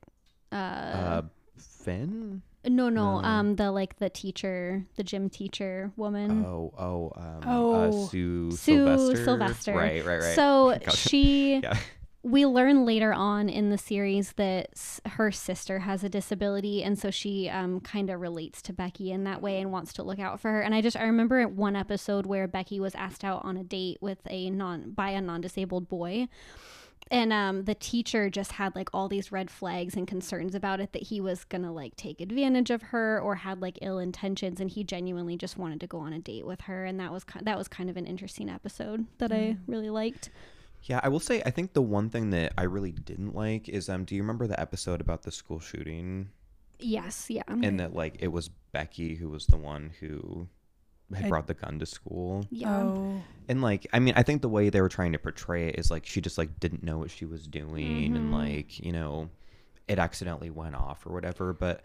uh, 0.50 0.54
uh 0.54 1.22
Finn 1.56 2.42
no, 2.64 2.88
no, 2.88 3.20
no, 3.20 3.27
um, 3.27 3.57
the 3.57 3.70
like 3.70 3.99
the 3.99 4.11
teacher, 4.11 4.85
the 4.96 5.03
gym 5.03 5.31
teacher 5.31 5.92
woman. 5.96 6.44
Oh, 6.44 6.73
oh, 6.79 7.12
um, 7.16 7.40
oh, 7.46 7.75
uh, 7.75 8.09
Sue, 8.09 8.51
Sue 8.51 8.57
Sylvester. 8.57 9.25
Sylvester. 9.25 9.75
Right, 9.75 10.05
right, 10.05 10.20
right. 10.20 10.35
So 10.35 10.79
she, 10.94 11.57
yeah. 11.62 11.79
we 12.23 12.44
learn 12.44 12.85
later 12.85 13.14
on 13.14 13.49
in 13.49 13.70
the 13.70 13.79
series 13.79 14.33
that 14.33 14.68
s- 14.73 15.01
her 15.07 15.33
sister 15.33 15.81
has 15.81 16.05
a 16.05 16.09
disability 16.11 16.83
and 16.83 16.99
so 16.99 17.11
she 17.11 17.49
um, 17.49 17.81
kind 17.81 18.11
of 18.11 18.20
relates 18.20 18.61
to 18.62 18.75
becky 18.75 19.11
in 19.11 19.25
that 19.25 19.40
way 19.40 19.59
and 19.61 19.73
wants 19.73 19.94
to 19.94 20.03
look 20.03 20.18
out 20.18 20.38
for 20.38 20.51
her 20.51 20.61
and 20.61 20.75
i 20.75 20.83
just 20.83 20.99
i 20.99 21.05
remember 21.05 21.42
one 21.49 21.75
episode 21.75 22.27
where 22.27 22.46
becky 22.46 22.79
was 22.79 22.94
asked 22.94 23.25
out 23.25 23.42
on 23.42 23.57
a 23.57 23.64
date 23.64 23.96
with 24.03 24.18
a 24.29 24.51
non 24.51 24.90
by 24.90 25.09
a 25.11 25.20
non-disabled 25.23 25.88
boy 25.88 26.29
and 27.11 27.33
um, 27.33 27.64
the 27.64 27.75
teacher 27.75 28.31
just 28.31 28.53
had 28.53 28.75
like 28.77 28.88
all 28.94 29.09
these 29.09 29.33
red 29.33 29.51
flags 29.51 29.94
and 29.96 30.07
concerns 30.07 30.55
about 30.55 30.81
it 30.81 30.92
that 30.92 31.03
he 31.05 31.20
was 31.20 31.44
gonna 31.44 31.73
like 31.73 31.96
take 31.96 32.20
advantage 32.20 32.70
of 32.70 32.83
her 32.83 33.20
or 33.20 33.37
had 33.37 33.61
like 33.61 33.79
ill 33.83 33.99
intentions 33.99 34.61
and 34.61 34.70
he 34.70 34.85
genuinely 34.85 35.37
just 35.37 35.59
wanted 35.59 35.81
to 35.81 35.87
go 35.87 35.99
on 35.99 36.12
a 36.12 36.18
date 36.18 36.46
with 36.46 36.62
her 36.62 36.85
and 36.85 37.01
that 37.01 37.12
was 37.12 37.25
ki- 37.25 37.40
that 37.42 37.59
was 37.59 37.68
kind 37.68 37.90
of 37.90 37.96
an 37.96 38.07
interesting 38.07 38.49
episode 38.49 39.07
that 39.18 39.33
i 39.33 39.57
really 39.66 39.90
liked. 39.90 40.31
Yeah, 40.85 41.01
I 41.03 41.09
will 41.09 41.20
say 41.20 41.42
I 41.44 41.51
think 41.51 41.75
the 41.75 41.83
one 41.83 42.09
thing 42.09 42.31
that 42.31 42.55
I 42.57 42.62
really 42.62 42.92
didn't 42.92 43.35
like 43.35 43.68
is 43.68 43.88
um 43.88 44.05
do 44.05 44.14
you 44.14 44.23
remember 44.23 44.46
the 44.46 44.59
episode 44.59 45.01
about 45.01 45.23
the 45.23 45.33
school 45.33 45.61
shooting? 45.61 46.31
Yes 46.79 47.27
yeah. 47.29 47.42
And 47.49 47.81
that 47.81 47.94
like 47.94 48.16
it 48.20 48.29
was 48.29 48.49
Becky 48.73 49.16
who 49.16 49.29
was 49.29 49.46
the 49.46 49.59
one 49.59 49.90
who 50.01 50.49
had 51.14 51.27
I- 51.27 51.29
brought 51.29 51.46
the 51.46 51.55
gun 51.55 51.79
to 51.79 51.87
school. 51.87 52.46
yeah 52.51 52.83
Oh. 52.83 53.23
And 53.49 53.62
like 53.62 53.87
I 53.92 53.99
mean 53.99 54.14
I 54.16 54.23
think 54.23 54.42
the 54.42 54.49
way 54.49 54.68
they 54.70 54.81
were 54.81 54.88
trying 54.88 55.12
to 55.12 55.18
portray 55.18 55.68
it 55.68 55.79
is 55.79 55.90
like 55.90 56.07
she 56.07 56.20
just 56.20 56.38
like 56.38 56.61
didn't 56.61 56.83
know 56.83 56.99
what 56.99 57.11
she 57.11 57.25
was 57.27 57.46
doing 57.46 58.16
and 58.16 58.31
Mhm. 58.31 58.33
like, 58.33 58.79
you 58.81 58.92
know, 58.92 59.29
it 59.88 59.99
accidentally 59.99 60.51
went 60.51 60.77
off 60.77 61.05
or 61.07 61.12
whatever, 61.12 61.53
but 61.53 61.83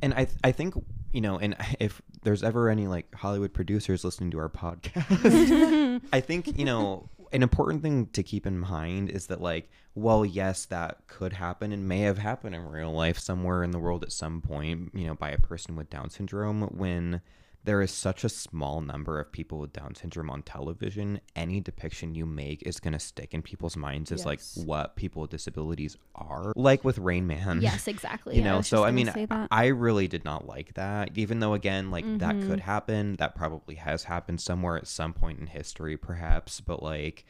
and 0.00 0.14
I 0.14 0.26
I 0.42 0.52
think, 0.52 0.74
you 1.12 1.20
know, 1.20 1.38
and 1.38 1.54
if 1.80 2.00
there's 2.22 2.42
ever 2.42 2.70
any 2.70 2.86
like 2.86 3.14
Hollywood 3.14 3.52
producers 3.52 4.04
listening 4.04 4.30
to 4.30 4.38
our 4.38 4.48
podcast, 4.48 6.00
I 6.12 6.20
think, 6.20 6.58
you 6.58 6.64
know, 6.64 7.08
an 7.32 7.42
important 7.42 7.82
thing 7.82 8.06
to 8.08 8.22
keep 8.22 8.46
in 8.46 8.58
mind 8.58 9.08
is 9.10 9.26
that, 9.28 9.40
like, 9.40 9.70
well, 9.94 10.22
yes, 10.24 10.66
that 10.66 10.98
could 11.06 11.32
happen 11.32 11.72
and 11.72 11.88
may 11.88 12.00
have 12.00 12.18
happened 12.18 12.54
in 12.54 12.62
real 12.66 12.92
life 12.92 13.18
somewhere 13.18 13.62
in 13.62 13.70
the 13.70 13.78
world 13.78 14.02
at 14.02 14.12
some 14.12 14.40
point, 14.42 14.90
you 14.94 15.06
know, 15.06 15.14
by 15.14 15.30
a 15.30 15.38
person 15.38 15.74
with 15.74 15.88
Down 15.88 16.10
syndrome. 16.10 16.62
When 16.76 17.22
there 17.64 17.80
is 17.80 17.90
such 17.92 18.24
a 18.24 18.28
small 18.28 18.80
number 18.80 19.20
of 19.20 19.30
people 19.30 19.58
with 19.58 19.72
Down 19.72 19.94
syndrome 19.94 20.30
on 20.30 20.42
television, 20.42 21.20
any 21.36 21.60
depiction 21.60 22.14
you 22.14 22.26
make 22.26 22.62
is 22.64 22.80
going 22.80 22.92
to 22.92 22.98
stick 22.98 23.32
in 23.34 23.42
people's 23.42 23.76
minds 23.76 24.10
as, 24.10 24.26
like, 24.26 24.40
what 24.56 24.96
people 24.96 25.22
with 25.22 25.30
disabilities 25.30 25.96
are. 26.14 26.52
Like 26.56 26.84
with 26.84 26.98
Rain 26.98 27.26
Man. 27.26 27.60
yes 27.62 27.86
exactly 27.94 28.34
You 28.36 28.42
Yeah, 28.42 28.50
know, 28.50 28.56
was 28.58 28.66
so 28.66 28.84
I 28.84 28.90
mean. 28.90 29.10
I 29.50 29.66
really 29.66 30.08
did 30.08 30.24
not 30.24 30.46
like 30.46 30.74
that. 30.74 31.16
Even 31.16 31.38
though, 31.40 31.54
again, 31.54 31.90
like 31.90 32.04
that 32.18 32.36
Mhm. 32.36 32.46
could 32.46 32.60
happen. 32.60 33.14
That 33.16 33.34
probably 33.34 33.76
has 33.76 34.04
happened 34.04 34.40
somewhere 34.40 34.76
at 34.76 34.86
some 34.88 35.12
point 35.12 35.38
in 35.38 35.46
history, 35.46 35.96
perhaps. 35.96 36.60
But 36.60 36.82
like, 36.82 37.24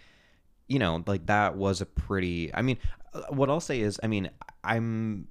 you 0.68 0.78
know, 0.78 1.02
like 1.06 1.26
that 1.26 1.56
was 1.56 1.80
a 1.80 1.86
pretty. 1.86 2.54
I 2.54 2.62
mean, 2.62 2.78
uh, 3.12 3.22
what 3.30 3.50
I'll 3.50 3.60
say 3.60 3.80
is, 3.80 4.00
I 4.02 4.06
mean, 4.06 4.30
I'm. 4.64 5.28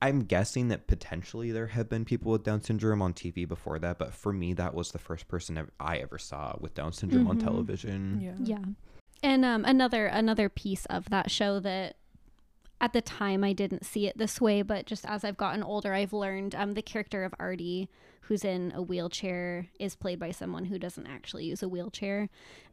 I'm 0.00 0.20
guessing 0.20 0.68
that 0.68 0.86
potentially 0.86 1.50
there 1.50 1.66
have 1.68 1.88
been 1.88 2.04
people 2.04 2.30
with 2.32 2.44
Down 2.44 2.60
syndrome 2.62 3.02
on 3.02 3.12
TV 3.14 3.48
before 3.48 3.78
that, 3.80 3.98
but 3.98 4.14
for 4.14 4.32
me, 4.32 4.52
that 4.54 4.72
was 4.74 4.92
the 4.92 4.98
first 4.98 5.26
person 5.26 5.68
I 5.80 5.96
ever 5.98 6.18
saw 6.18 6.54
with 6.60 6.74
Down 6.74 6.92
syndrome 6.92 7.26
on 7.26 7.38
Mhm. 7.38 7.42
television. 7.44 8.20
Yeah. 8.20 8.34
Yeah. 8.58 8.64
And 9.22 9.44
um, 9.44 9.64
another 9.64 10.06
another 10.06 10.48
piece 10.48 10.86
of 10.86 11.10
that 11.10 11.30
show 11.32 11.58
that 11.60 11.96
at 12.80 12.92
the 12.92 13.02
time 13.02 13.42
I 13.42 13.52
didn't 13.52 13.84
see 13.84 14.06
it 14.06 14.16
this 14.16 14.40
way, 14.40 14.62
but 14.62 14.86
just 14.86 15.04
as 15.04 15.24
I've 15.24 15.36
gotten 15.36 15.64
older, 15.64 15.92
I've 15.92 16.12
learned 16.12 16.54
um, 16.54 16.74
the 16.74 16.82
character 16.82 17.24
of 17.24 17.34
Artie, 17.40 17.88
who's 18.22 18.44
in 18.44 18.70
a 18.76 18.80
wheelchair, 18.82 19.66
is 19.80 19.96
played 19.96 20.20
by 20.20 20.30
someone 20.30 20.66
who 20.66 20.78
doesn't 20.78 21.08
actually 21.08 21.46
use 21.46 21.60
a 21.60 21.68
wheelchair. 21.68 22.28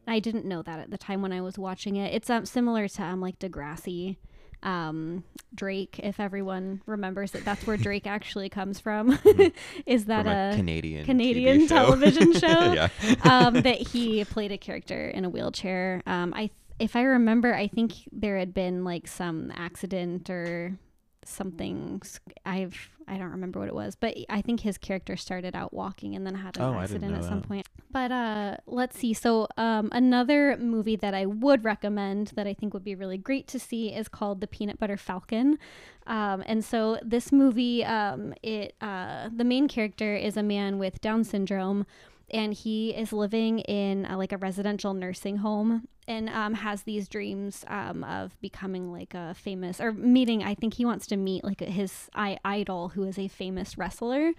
I 0.06 0.20
didn't 0.20 0.44
know 0.44 0.62
that 0.62 0.78
at 0.78 0.90
the 0.92 0.98
time 0.98 1.22
when 1.22 1.32
I 1.32 1.40
was 1.40 1.58
watching 1.58 1.96
it. 1.96 2.14
It's 2.14 2.30
um, 2.30 2.46
similar 2.46 2.86
to 2.86 3.02
um, 3.02 3.20
like 3.20 3.40
Degrassi, 3.40 4.14
um, 4.62 5.24
Drake. 5.54 6.00
If 6.02 6.18
everyone 6.20 6.82
remembers 6.86 7.34
it, 7.34 7.44
that's 7.44 7.66
where 7.66 7.76
Drake 7.76 8.06
actually 8.06 8.48
comes 8.48 8.80
from. 8.80 9.18
is 9.86 10.06
that 10.06 10.24
From 10.24 10.32
a 10.32 10.50
a 10.52 10.56
Canadian 10.56 11.04
Canadian 11.04 11.60
TV 11.62 11.68
television 11.68 12.32
show? 12.38 12.72
yeah. 12.72 12.88
um, 13.24 13.54
that 13.62 13.78
he 13.88 14.24
played 14.24 14.52
a 14.52 14.58
character 14.58 15.08
in 15.08 15.24
a 15.24 15.28
wheelchair. 15.28 16.02
Um, 16.06 16.32
I, 16.34 16.50
if 16.78 16.96
I 16.96 17.02
remember, 17.02 17.54
I 17.54 17.68
think 17.68 17.92
there 18.12 18.38
had 18.38 18.52
been 18.54 18.84
like 18.84 19.06
some 19.08 19.52
accident 19.56 20.28
or 20.30 20.78
something. 21.24 22.02
I've 22.44 22.90
I 23.08 23.18
don't 23.18 23.30
remember 23.30 23.60
what 23.60 23.68
it 23.68 23.74
was, 23.74 23.94
but 23.94 24.16
I 24.28 24.42
think 24.42 24.60
his 24.60 24.78
character 24.78 25.16
started 25.16 25.54
out 25.54 25.72
walking 25.72 26.16
and 26.16 26.26
then 26.26 26.34
had 26.34 26.56
an 26.56 26.62
Oh, 26.62 26.74
accident 26.74 27.14
at 27.14 27.24
some 27.24 27.40
point. 27.42 27.66
But 27.96 28.12
uh, 28.12 28.56
let's 28.66 28.98
see. 28.98 29.14
So 29.14 29.48
um, 29.56 29.88
another 29.90 30.58
movie 30.58 30.96
that 30.96 31.14
I 31.14 31.24
would 31.24 31.64
recommend 31.64 32.26
that 32.36 32.46
I 32.46 32.52
think 32.52 32.74
would 32.74 32.84
be 32.84 32.94
really 32.94 33.16
great 33.16 33.48
to 33.48 33.58
see 33.58 33.88
is 33.90 34.06
called 34.06 34.42
The 34.42 34.46
Peanut 34.46 34.78
Butter 34.78 34.98
Falcon. 34.98 35.58
Um, 36.06 36.44
and 36.44 36.62
so 36.62 36.98
this 37.02 37.32
movie, 37.32 37.86
um, 37.86 38.34
it 38.42 38.74
uh, 38.82 39.30
the 39.34 39.44
main 39.44 39.66
character 39.66 40.14
is 40.14 40.36
a 40.36 40.42
man 40.42 40.78
with 40.78 41.00
Down 41.00 41.24
syndrome 41.24 41.86
and 42.30 42.52
he 42.52 42.90
is 42.90 43.14
living 43.14 43.60
in 43.60 44.04
uh, 44.04 44.18
like 44.18 44.32
a 44.32 44.36
residential 44.36 44.92
nursing 44.92 45.38
home 45.38 45.88
and 46.08 46.28
um, 46.28 46.54
has 46.54 46.82
these 46.82 47.08
dreams 47.08 47.64
um, 47.68 48.04
of 48.04 48.38
becoming 48.40 48.92
like 48.92 49.14
a 49.14 49.34
famous 49.34 49.80
or 49.80 49.92
meeting 49.92 50.42
i 50.42 50.54
think 50.54 50.74
he 50.74 50.84
wants 50.84 51.06
to 51.06 51.16
meet 51.16 51.44
like 51.44 51.60
his 51.60 52.08
I- 52.14 52.38
idol 52.44 52.88
who 52.90 53.04
is 53.04 53.18
a 53.18 53.28
famous 53.28 53.78
wrestler 53.78 54.32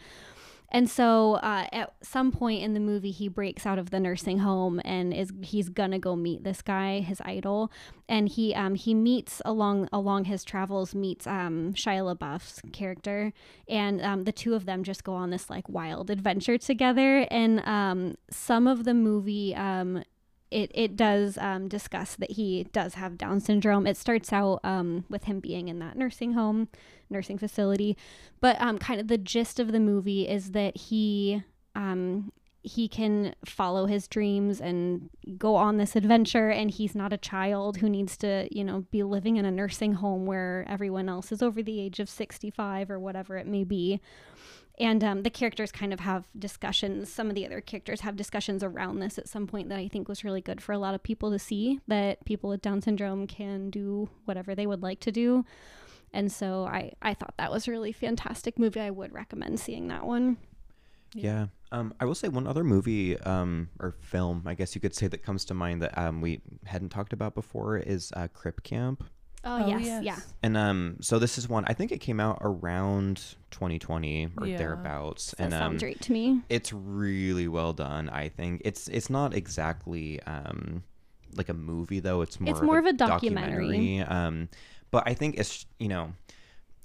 and 0.69 0.89
so 0.89 1.35
uh, 1.35 1.67
at 1.71 1.93
some 2.01 2.31
point 2.31 2.61
in 2.61 2.73
the 2.73 2.79
movie 2.79 3.11
he 3.11 3.29
breaks 3.29 3.65
out 3.65 3.79
of 3.79 3.89
the 3.89 3.99
nursing 3.99 4.39
home 4.39 4.81
and 4.83 5.13
is 5.13 5.31
he's 5.41 5.69
gonna 5.69 5.99
go 5.99 6.15
meet 6.15 6.43
this 6.43 6.61
guy 6.61 6.99
his 6.99 7.21
idol. 7.23 7.71
And 8.09 8.27
he 8.27 8.53
um, 8.53 8.75
he 8.75 8.93
meets 8.93 9.41
along 9.45 9.87
along 9.93 10.25
his 10.25 10.43
travels 10.43 10.93
meets 10.93 11.25
um, 11.25 11.73
Shia 11.73 12.15
LaBeouf's 12.15 12.61
character. 12.73 13.31
And 13.69 14.01
um, 14.01 14.23
the 14.25 14.31
two 14.31 14.55
of 14.55 14.65
them 14.65 14.83
just 14.83 15.03
go 15.03 15.13
on 15.13 15.29
this 15.29 15.49
like 15.49 15.69
wild 15.69 16.09
adventure 16.09 16.57
together. 16.57 17.27
And 17.31 17.65
um, 17.65 18.15
some 18.29 18.67
of 18.67 18.83
the 18.83 18.93
movie 18.93 19.55
um, 19.55 20.03
it, 20.51 20.71
it 20.73 20.95
does 20.95 21.37
um, 21.37 21.67
discuss 21.67 22.15
that 22.15 22.31
he 22.31 22.65
does 22.71 22.95
have 22.95 23.17
Down 23.17 23.39
syndrome. 23.39 23.85
It 23.85 23.97
starts 23.97 24.31
out 24.31 24.59
um, 24.63 25.05
with 25.09 25.25
him 25.25 25.39
being 25.39 25.67
in 25.67 25.79
that 25.79 25.97
nursing 25.97 26.33
home, 26.33 26.69
nursing 27.09 27.37
facility, 27.37 27.97
but 28.39 28.59
um, 28.61 28.77
kind 28.77 28.99
of 29.01 29.07
the 29.07 29.17
gist 29.17 29.59
of 29.59 29.71
the 29.71 29.79
movie 29.79 30.27
is 30.27 30.51
that 30.51 30.77
he 30.77 31.43
um, 31.75 32.31
he 32.63 32.87
can 32.87 33.33
follow 33.45 33.85
his 33.85 34.07
dreams 34.07 34.59
and 34.59 35.09
go 35.37 35.55
on 35.55 35.77
this 35.77 35.95
adventure, 35.95 36.49
and 36.49 36.71
he's 36.71 36.95
not 36.95 37.13
a 37.13 37.17
child 37.17 37.77
who 37.77 37.89
needs 37.89 38.17
to 38.17 38.47
you 38.51 38.63
know 38.63 38.85
be 38.91 39.03
living 39.03 39.37
in 39.37 39.45
a 39.45 39.51
nursing 39.51 39.93
home 39.93 40.25
where 40.25 40.65
everyone 40.67 41.09
else 41.09 41.31
is 41.31 41.41
over 41.41 41.61
the 41.61 41.79
age 41.79 41.99
of 41.99 42.09
sixty 42.09 42.49
five 42.49 42.89
or 42.89 42.99
whatever 42.99 43.37
it 43.37 43.47
may 43.47 43.63
be 43.63 43.99
and 44.79 45.03
um, 45.03 45.23
the 45.23 45.29
characters 45.29 45.71
kind 45.71 45.93
of 45.93 45.99
have 45.99 46.25
discussions 46.37 47.11
some 47.11 47.29
of 47.29 47.35
the 47.35 47.45
other 47.45 47.61
characters 47.61 48.01
have 48.01 48.15
discussions 48.15 48.63
around 48.63 48.99
this 48.99 49.17
at 49.17 49.27
some 49.27 49.47
point 49.47 49.69
that 49.69 49.79
i 49.79 49.87
think 49.87 50.07
was 50.07 50.23
really 50.23 50.41
good 50.41 50.61
for 50.61 50.71
a 50.71 50.77
lot 50.77 50.93
of 50.93 51.03
people 51.03 51.31
to 51.31 51.39
see 51.39 51.79
that 51.87 52.23
people 52.25 52.49
with 52.49 52.61
down 52.61 52.81
syndrome 52.81 53.27
can 53.27 53.69
do 53.69 54.09
whatever 54.25 54.53
they 54.55 54.67
would 54.67 54.83
like 54.83 54.99
to 54.99 55.11
do 55.11 55.45
and 56.13 56.31
so 56.31 56.65
i 56.65 56.91
i 57.01 57.13
thought 57.13 57.33
that 57.37 57.51
was 57.51 57.67
a 57.67 57.71
really 57.71 57.91
fantastic 57.91 58.57
movie 58.59 58.79
i 58.79 58.89
would 58.89 59.13
recommend 59.13 59.59
seeing 59.59 59.87
that 59.87 60.05
one 60.05 60.37
Yeah. 61.13 61.47
Um, 61.71 61.93
I 61.99 62.05
will 62.05 62.15
say 62.15 62.27
one 62.27 62.47
other 62.47 62.63
movie 62.63 63.19
um, 63.21 63.69
or 63.79 63.95
film, 64.01 64.43
I 64.45 64.53
guess 64.53 64.75
you 64.75 64.81
could 64.81 64.95
say, 64.95 65.07
that 65.07 65.23
comes 65.23 65.45
to 65.45 65.53
mind 65.53 65.81
that 65.81 65.97
um, 65.97 66.21
we 66.21 66.41
hadn't 66.65 66.89
talked 66.89 67.13
about 67.13 67.35
before 67.35 67.77
is 67.77 68.11
uh, 68.15 68.27
Crip 68.33 68.63
Camp. 68.63 69.03
Oh, 69.43 69.67
yes, 69.67 70.03
yeah 70.03 70.17
And 70.43 70.57
um, 70.57 70.97
so 71.01 71.19
this 71.19 71.37
is 71.37 71.47
one, 71.47 71.63
I 71.67 71.73
think 71.73 71.91
it 71.91 71.99
came 71.99 72.19
out 72.19 72.39
around 72.41 73.17
2020 73.51 74.29
or 74.39 74.47
Yeah. 74.47 74.57
thereabouts. 74.57 75.31
that 75.31 75.43
and 75.45 75.53
um, 75.53 75.59
sounds 75.73 75.83
right 75.83 75.99
to 76.01 76.11
me 76.11 76.41
it's 76.49 76.71
really 76.73 77.47
well 77.47 77.73
done, 77.73 78.09
I 78.09 78.29
think. 78.29 78.61
It's 78.65 78.87
it's 78.87 79.09
not 79.09 79.33
exactly 79.33 80.21
um, 80.23 80.83
like 81.35 81.49
a 81.49 81.53
movie, 81.53 81.99
though. 81.99 82.21
It's 82.21 82.39
more, 82.39 82.51
It's 82.53 82.61
more 82.61 82.77
of 82.79 82.85
a 82.85 82.93
documentary. 82.93 83.67
documentary. 83.67 83.99
Um, 84.01 84.49
but 84.91 85.03
I 85.05 85.13
think 85.13 85.37
it's, 85.37 85.65
you 85.79 85.87
know, 85.89 86.13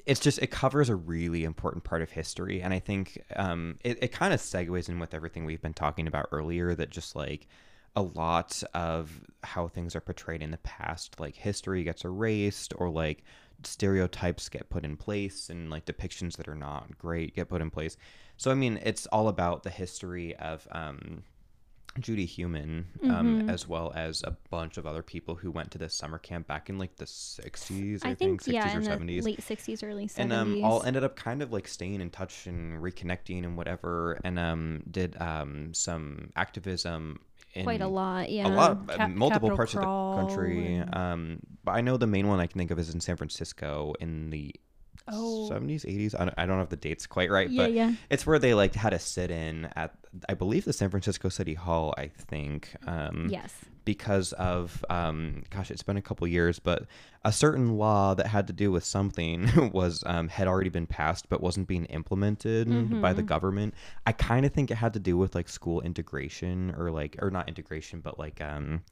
it's 0.05 0.21
just 0.21 0.39
it 0.41 0.51
covers 0.51 0.89
a 0.89 0.97
really 0.97 1.45
important 1.45 1.85
part 1.85 2.03
of 2.03 2.11
history 2.11 2.61
and 2.61 2.75
i 2.75 2.79
think 2.81 3.23
um, 3.37 3.79
it, 3.85 4.03
it 4.03 4.09
kind 4.11 4.35
of 4.35 4.41
segues 4.41 4.89
in 4.89 4.99
with 4.99 5.15
everything 5.15 5.45
we've 5.45 5.63
been 5.63 5.73
talking 5.73 6.09
about 6.09 6.27
earlier 6.33 6.75
that 6.75 6.91
just 6.91 7.15
like 7.15 7.47
a 7.95 8.03
lot 8.03 8.63
of 8.75 9.21
how 9.43 9.69
things 9.69 9.95
are 9.95 10.01
portrayed 10.01 10.43
in 10.43 10.51
the 10.51 10.59
past 10.59 11.21
like 11.21 11.37
history 11.37 11.85
gets 11.85 12.05
erased 12.05 12.73
or 12.77 12.89
like 12.89 13.23
stereotypes 13.65 14.49
get 14.49 14.71
put 14.71 14.85
in 14.85 14.97
place 14.97 15.49
and 15.51 15.71
like 15.71 15.85
depictions 15.85 16.37
that 16.37 16.49
are 16.49 16.55
not 16.55 16.97
great 16.99 17.35
get 17.35 17.49
put 17.49 17.61
in 17.61 17.71
place. 17.71 17.97
So 18.37 18.51
i 18.51 18.55
mean 18.55 18.81
it's 18.83 19.07
all 19.07 19.29
about 19.29 19.63
the 19.63 19.71
history 19.71 20.35
of 20.37 20.67
um, 20.73 21.23
Judy 22.01 22.25
Heumann, 22.25 22.87
um, 23.11 23.37
Mhm. 23.41 23.51
as 23.51 23.69
well 23.69 23.93
as 23.95 24.23
a 24.23 24.31
bunch 24.49 24.79
of 24.79 24.87
other 24.87 25.03
people 25.03 25.35
who 25.35 25.51
went 25.51 25.71
to 25.73 25.79
this 25.79 25.95
summer 25.95 26.19
camp 26.19 26.47
back 26.47 26.71
in 26.71 26.79
like 26.79 26.97
the 26.97 27.05
60s, 27.05 28.01
I, 28.03 28.11
i 28.13 28.15
think, 28.15 28.43
think 28.43 28.57
60s 28.57 28.65
yeah 28.65 28.75
or 28.75 28.81
in 28.81 28.83
70s 29.01 29.07
the 29.07 29.21
late 29.33 29.41
60s 29.41 29.83
early 29.87 30.07
70s 30.07 30.15
and 30.17 30.33
um, 30.33 30.57
all 30.65 30.83
ended 30.85 31.05
up 31.05 31.17
kind 31.17 31.43
of 31.43 31.53
like 31.53 31.69
staying 31.69 32.01
in 32.01 32.09
touch 32.09 32.47
and 32.47 32.83
reconnecting 32.83 33.45
and 33.45 33.59
whatever 33.59 34.19
and 34.25 34.39
um, 34.39 34.83
did 34.91 35.21
um, 35.21 35.75
some 35.75 36.31
activism 36.35 37.21
Quite 37.63 37.81
a 37.83 37.87
lot, 37.89 38.31
yeah. 38.31 38.47
a 38.47 38.51
lot, 38.51 38.89
Cap- 38.89 39.11
multiple 39.11 39.51
Capitol 39.51 39.57
parts 39.57 39.75
of 39.75 39.81
the 39.81 40.27
country. 40.35 40.77
and- 40.77 40.95
Um, 40.95 41.39
but 41.65 41.73
I 41.73 41.81
know 41.83 41.97
the 41.97 42.07
main 42.07 42.27
one 42.29 42.41
I 42.41 42.47
can 42.47 42.59
think 42.59 42.71
of 42.71 42.79
is 42.79 42.93
in 42.95 43.01
San 43.01 43.17
Francisco 43.17 43.95
in 44.01 44.31
the 44.31 44.55
Oh. 45.09 45.49
70s, 45.51 45.85
80s. 45.85 46.15
I 46.15 46.25
don't, 46.27 46.35
I 46.39 46.47
don't 46.47 46.59
have 46.59 46.69
the 46.69 46.77
dates 46.77 47.07
quite 47.07 47.31
right, 47.31 47.51
Yeah, 47.51 47.63
but 47.63 47.73
yeah. 47.73 47.93
it's 48.09 48.25
where 48.27 48.39
they 48.39 48.55
like 48.55 48.75
had 48.75 48.93
a 48.93 48.99
sit-in 48.99 49.69
at, 49.77 49.93
I 50.29 50.35
believe, 50.35 50.65
the 50.65 50.73
San 50.73 50.91
Francisco 50.91 51.29
City 51.29 51.55
Hall. 51.55 51.93
I 51.99 52.07
think. 52.09 52.75
Um, 52.87 53.27
Yes. 53.29 53.53
Because 53.85 54.33
of 54.35 54.85
um 54.91 55.43
gosh 55.51 55.71
it's 55.71 55.83
been 55.83 55.97
a 55.97 56.03
couple 56.03 56.27
years 56.27 56.59
but 56.59 56.85
a 57.25 57.33
certain 57.33 57.77
law 57.77 58.15
that 58.15 58.27
had 58.27 58.47
to 58.47 58.53
do 58.53 58.71
with 58.71 58.85
something 58.85 59.71
was 59.73 60.03
um 60.07 60.29
had 60.29 60.47
already 60.47 60.71
been 60.71 60.87
passed 60.87 61.29
but 61.29 61.41
wasn't 61.41 61.67
being 61.67 61.85
implemented 61.87 63.01
by 63.01 63.13
the 63.13 63.23
government 63.23 63.75
i 64.07 64.13
kind 64.13 64.47
of 64.47 64.53
think 64.53 64.71
it 64.71 64.77
had 64.77 64.93
to 64.93 65.01
do 65.01 65.17
with 65.17 65.35
like 65.35 65.49
school 65.49 65.81
integration 65.81 66.75
or 66.79 66.91
like 66.91 67.17
or 67.21 67.31
not 67.31 67.49
integration 67.49 68.01
but 68.01 68.19
like 68.19 68.41
um 68.41 68.83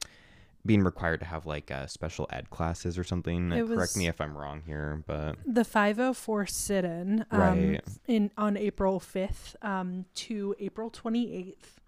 being 0.66 0.82
required 0.82 1.20
to 1.20 1.26
have 1.26 1.46
like 1.46 1.70
uh, 1.70 1.86
special 1.86 2.26
ed 2.30 2.50
classes 2.50 2.98
or 2.98 3.04
something 3.04 3.50
It 3.50 3.66
correct 3.66 3.96
me 3.96 4.08
if 4.08 4.20
i'm 4.20 4.36
wrong 4.36 4.60
here 4.66 5.02
but 5.06 5.36
the 5.46 5.64
504 5.64 6.46
sit-in 6.46 7.24
um, 7.30 7.38
Right. 7.40 7.80
in 8.06 8.30
on 8.36 8.56
April 8.58 9.00
5th 9.00 9.54
um, 9.64 10.04
to 10.14 10.54
April 10.58 10.90
28th. 10.90 11.79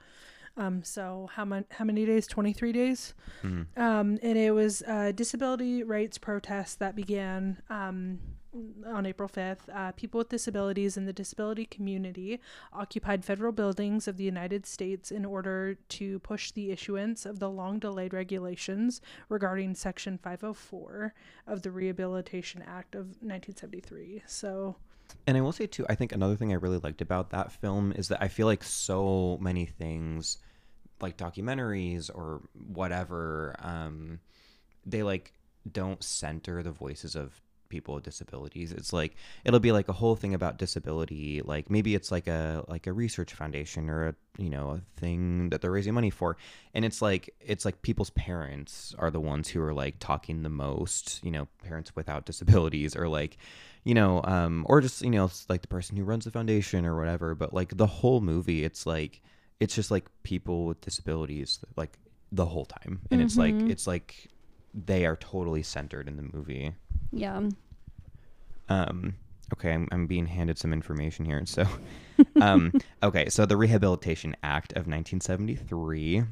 Um, 0.57 0.83
so 0.83 1.29
how 1.33 1.45
many 1.45 1.65
how 1.71 1.85
many 1.85 2.05
days? 2.05 2.27
23 2.27 2.73
days. 2.73 3.15
mm, 3.43 3.67
Um, 3.77 4.19
and 4.23 4.37
it 4.38 4.53
was 4.53 4.83
a 4.83 5.12
disability 5.12 5.83
rights 5.83 6.19
protest 6.19 6.79
that 6.79 6.95
began 6.95 7.62
um, 7.71 8.19
on 8.87 9.07
April 9.07 9.31
5th. 9.31 9.61
Uh, 9.73 9.93
people 9.93 10.19
with 10.19 10.29
disabilities 10.29 10.99
in 10.99 11.07
the 11.07 11.12
disability 11.12 11.65
community 11.65 12.38
occupied 12.71 13.25
federal 13.25 13.51
buildings 13.53 14.07
of 14.07 14.19
the 14.19 14.25
United 14.25 14.67
States 14.67 15.11
in 15.11 15.25
order 15.25 15.79
to 15.88 16.19
push 16.19 16.51
the 16.51 16.71
issuance 16.71 17.25
of 17.25 17.38
the 17.38 17.49
long 17.49 17.79
delayed 17.79 18.12
regulations 18.12 19.01
regarding 19.31 19.75
Section 19.75 20.19
504 20.19 21.15
of 21.47 21.62
the 21.62 21.71
Rehabilitation 21.71 22.62
Act 22.67 22.95
of 22.95 23.07
1973. 23.23 24.23
So, 24.27 24.77
And 25.27 25.37
I 25.37 25.40
will 25.40 25.53
say 25.53 25.66
too, 25.66 25.87
I 25.88 25.94
think 25.94 26.12
another 26.12 26.37
thing 26.37 26.53
I 26.53 26.57
really 26.57 26.79
liked 26.79 27.01
about 27.01 27.31
that 27.31 27.53
film 27.53 27.92
is 27.92 28.09
that 28.09 28.22
I 28.22 28.29
feel 28.29 28.46
like 28.46 28.64
so 28.64 29.38
many 29.40 29.66
things, 29.66 30.38
like 31.01 31.16
documentaries 31.16 32.11
or 32.12 32.42
whatever, 32.55 33.57
um, 33.61 34.20
they 34.85 35.03
like 35.03 35.33
don't 35.70 36.03
center 36.03 36.62
the 36.62 36.72
voices 36.72 37.14
of 37.14 37.40
people 37.72 37.94
with 37.94 38.05
disabilities. 38.05 38.70
It's 38.70 38.92
like 38.92 39.16
it'll 39.44 39.59
be 39.59 39.72
like 39.72 39.88
a 39.88 39.94
whole 39.94 40.14
thing 40.14 40.35
about 40.35 40.59
disability, 40.59 41.40
like 41.42 41.70
maybe 41.70 41.94
it's 41.96 42.12
like 42.12 42.29
a 42.29 42.64
like 42.68 42.87
a 42.87 42.92
research 42.92 43.33
foundation 43.33 43.88
or 43.88 44.09
a 44.09 44.14
you 44.38 44.51
know 44.51 44.70
a 44.70 45.01
thing 45.01 45.48
that 45.48 45.62
they're 45.62 45.72
raising 45.72 45.94
money 45.94 46.11
for, 46.11 46.37
and 46.75 46.85
it's 46.85 47.01
like 47.01 47.35
it's 47.40 47.64
like 47.64 47.83
people's 47.83 48.11
parents 48.11 48.94
are 48.98 49.11
the 49.11 49.20
ones 49.20 49.48
who 49.48 49.62
are 49.62 49.72
like 49.72 49.96
talking 49.98 50.42
the 50.42 50.51
most, 50.51 51.20
you 51.25 51.31
know, 51.31 51.48
parents 51.64 51.96
without 51.96 52.27
disabilities 52.31 52.94
or 52.94 53.09
like 53.09 53.38
you 53.85 53.95
know, 53.95 54.23
um, 54.25 54.64
or 54.68 54.81
just 54.81 55.03
you 55.03 55.11
know, 55.11 55.31
like 55.49 55.62
the 55.62 55.68
person 55.68 55.97
who 55.97 56.05
runs 56.05 56.25
the 56.25 56.31
foundation 56.31 56.85
or 56.87 56.97
whatever. 56.97 57.35
But 57.35 57.53
like 57.53 57.77
the 57.77 57.87
whole 57.87 58.21
movie, 58.21 58.64
it's 58.64 58.87
like 58.87 59.21
it's 59.61 59.75
just 59.75 59.90
like 59.90 60.07
people 60.23 60.66
with 60.66 60.81
disabilities, 60.81 61.61
like 61.77 61.99
the 62.31 62.47
whole 62.47 62.64
time, 62.64 63.01
and 63.11 63.21
it's 63.21 63.37
like 63.37 63.55
it's 63.55 63.87
like 63.87 64.29
they 64.75 65.05
are 65.05 65.16
totally 65.16 65.62
centered 65.62 66.09
in 66.09 66.16
the 66.16 66.29
movie. 66.33 66.73
Yeah. 67.12 67.42
Um, 68.68 69.16
okay, 69.53 69.73
I'm, 69.73 69.88
I'm 69.92 70.07
being 70.07 70.27
handed 70.27 70.59
some 70.59 70.73
information 70.73 71.25
here. 71.25 71.42
So, 71.45 71.66
um, 72.40 72.73
okay, 73.03 73.29
so 73.29 73.45
the 73.45 73.57
Rehabilitation 73.57 74.35
Act 74.42 74.73
of 74.73 74.87
1973 74.87 76.23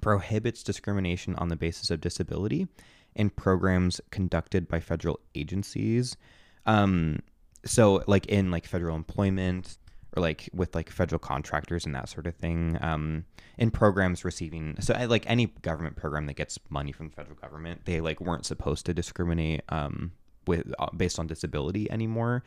prohibits 0.00 0.62
discrimination 0.62 1.34
on 1.36 1.48
the 1.48 1.56
basis 1.56 1.90
of 1.90 2.00
disability 2.00 2.68
in 3.14 3.30
programs 3.30 4.00
conducted 4.10 4.68
by 4.68 4.78
federal 4.80 5.18
agencies. 5.34 6.16
Um, 6.68 7.20
so, 7.64 8.04
like 8.06 8.26
in 8.26 8.50
like 8.50 8.66
federal 8.66 8.94
employment 8.94 9.78
or 10.16 10.22
like 10.22 10.48
with 10.52 10.74
like 10.74 10.90
federal 10.90 11.18
contractors 11.18 11.84
and 11.84 11.94
that 11.94 12.08
sort 12.08 12.26
of 12.26 12.34
thing. 12.34 12.78
Um, 12.80 13.24
in 13.58 13.72
programs 13.72 14.24
receiving 14.24 14.76
so 14.78 14.94
like 15.08 15.24
any 15.26 15.46
government 15.62 15.96
program 15.96 16.26
that 16.26 16.34
gets 16.34 16.58
money 16.70 16.92
from 16.92 17.08
the 17.08 17.14
federal 17.14 17.36
government, 17.36 17.84
they 17.84 18.00
like 18.00 18.20
weren't 18.20 18.46
supposed 18.46 18.86
to 18.86 18.94
discriminate 18.94 19.62
um, 19.68 20.12
with 20.46 20.72
uh, 20.78 20.86
based 20.96 21.18
on 21.18 21.26
disability 21.26 21.90
anymore. 21.90 22.44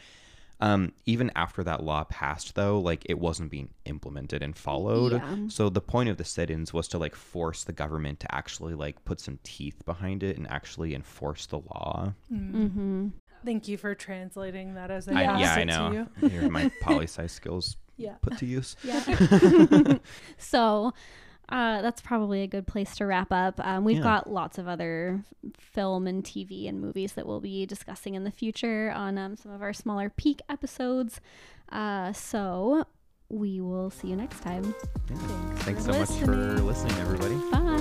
Um, 0.61 0.93
even 1.07 1.31
after 1.35 1.63
that 1.63 1.83
law 1.83 2.03
passed, 2.03 2.53
though, 2.53 2.79
like 2.79 3.03
it 3.09 3.17
wasn't 3.17 3.49
being 3.49 3.71
implemented 3.85 4.43
and 4.43 4.55
followed. 4.55 5.13
Yeah. 5.13 5.47
So 5.47 5.69
the 5.69 5.81
point 5.81 6.09
of 6.09 6.17
the 6.17 6.23
sit-ins 6.23 6.71
was 6.71 6.87
to 6.89 6.99
like 6.99 7.15
force 7.15 7.63
the 7.63 7.73
government 7.73 8.19
to 8.19 8.33
actually 8.33 8.75
like 8.75 9.03
put 9.03 9.19
some 9.19 9.39
teeth 9.43 9.83
behind 9.85 10.21
it 10.21 10.37
and 10.37 10.47
actually 10.51 10.93
enforce 10.93 11.47
the 11.47 11.57
law. 11.57 12.13
Mm-hmm. 12.31 13.07
Thank 13.43 13.67
you 13.67 13.77
for 13.77 13.95
translating 13.95 14.75
that 14.75 14.91
as 14.91 15.07
I 15.07 15.13
I, 15.21 15.23
asked 15.23 15.41
yeah, 15.41 15.53
I 15.55 15.59
it 15.59 15.65
to 15.65 15.65
know. 15.65 16.07
you. 16.21 16.29
Here's 16.29 16.49
my 16.49 16.71
poli 16.81 17.05
sci 17.05 17.27
skills 17.27 17.77
Yeah. 17.97 18.15
put 18.21 18.37
to 18.39 18.45
use. 18.45 18.75
Yeah. 18.83 19.01
so 20.37 20.93
uh, 21.49 21.81
that's 21.81 22.01
probably 22.01 22.43
a 22.43 22.47
good 22.47 22.65
place 22.67 22.95
to 22.95 23.05
wrap 23.05 23.31
up. 23.31 23.59
Um, 23.65 23.83
we've 23.83 23.97
Yeah. 23.97 24.03
got 24.03 24.29
lots 24.31 24.57
of 24.57 24.67
other 24.67 25.23
film 25.59 26.07
and 26.07 26.23
TV 26.23 26.69
and 26.69 26.79
movies 26.79 27.13
that 27.13 27.25
we'll 27.27 27.41
be 27.41 27.65
discussing 27.65 28.15
in 28.15 28.23
the 28.23 28.31
future 28.31 28.91
on 28.95 29.17
um, 29.17 29.35
some 29.35 29.51
of 29.51 29.61
our 29.61 29.73
smaller 29.73 30.09
Peek 30.09 30.41
episodes. 30.49 31.19
Uh, 31.69 32.13
so 32.13 32.85
we 33.29 33.59
will 33.61 33.89
see 33.89 34.09
you 34.09 34.15
next 34.15 34.41
time. 34.41 34.73
Yeah. 35.09 35.15
Thanks 35.55 35.63
Thanks 35.65 35.85
for 35.85 35.93
so 35.93 35.99
much 35.99 36.09
for 36.25 36.35
listening. 36.35 36.65
listening, 36.67 36.95
everybody. 36.99 37.35
Bye. 37.51 37.80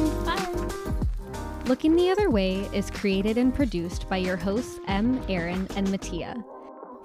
Looking 1.70 1.94
the 1.94 2.11
Other 2.11 2.30
Way 2.30 2.68
is 2.72 2.90
created 2.90 3.38
and 3.38 3.54
produced 3.54 4.09
by 4.09 4.16
your 4.16 4.37
hosts, 4.37 4.80
M, 4.88 5.24
Aaron, 5.28 5.68
and 5.76 5.88
Mattia. 5.88 6.35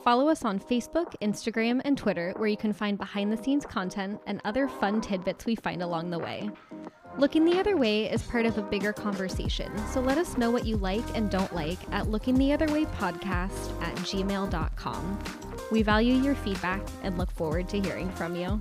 Follow 0.03 0.27
us 0.27 0.43
on 0.43 0.59
Facebook, 0.59 1.13
Instagram, 1.21 1.81
and 1.85 1.95
Twitter, 1.95 2.33
where 2.37 2.49
you 2.49 2.57
can 2.57 2.73
find 2.73 2.97
behind 2.97 3.31
the 3.31 3.37
scenes 3.37 3.63
content 3.63 4.19
and 4.25 4.41
other 4.43 4.67
fun 4.67 5.01
tidbits 5.01 5.45
we 5.45 5.55
find 5.55 5.83
along 5.83 6.09
the 6.09 6.17
way. 6.17 6.49
Looking 7.19 7.45
the 7.45 7.59
Other 7.59 7.77
Way 7.77 8.11
is 8.11 8.23
part 8.23 8.47
of 8.47 8.57
a 8.57 8.63
bigger 8.63 8.91
conversation, 8.91 9.71
so 9.89 10.01
let 10.01 10.17
us 10.17 10.35
know 10.35 10.49
what 10.49 10.65
you 10.65 10.77
like 10.77 11.05
and 11.15 11.29
don't 11.29 11.53
like 11.53 11.77
at 11.91 12.09
Looking 12.09 12.33
the 12.33 12.51
Other 12.51 12.65
Way 12.73 12.85
podcast 12.85 13.79
at 13.83 13.95
gmail.com. 13.97 15.19
We 15.71 15.83
value 15.83 16.15
your 16.15 16.33
feedback 16.33 16.81
and 17.03 17.19
look 17.19 17.29
forward 17.29 17.69
to 17.69 17.79
hearing 17.79 18.09
from 18.13 18.35
you. 18.35 18.59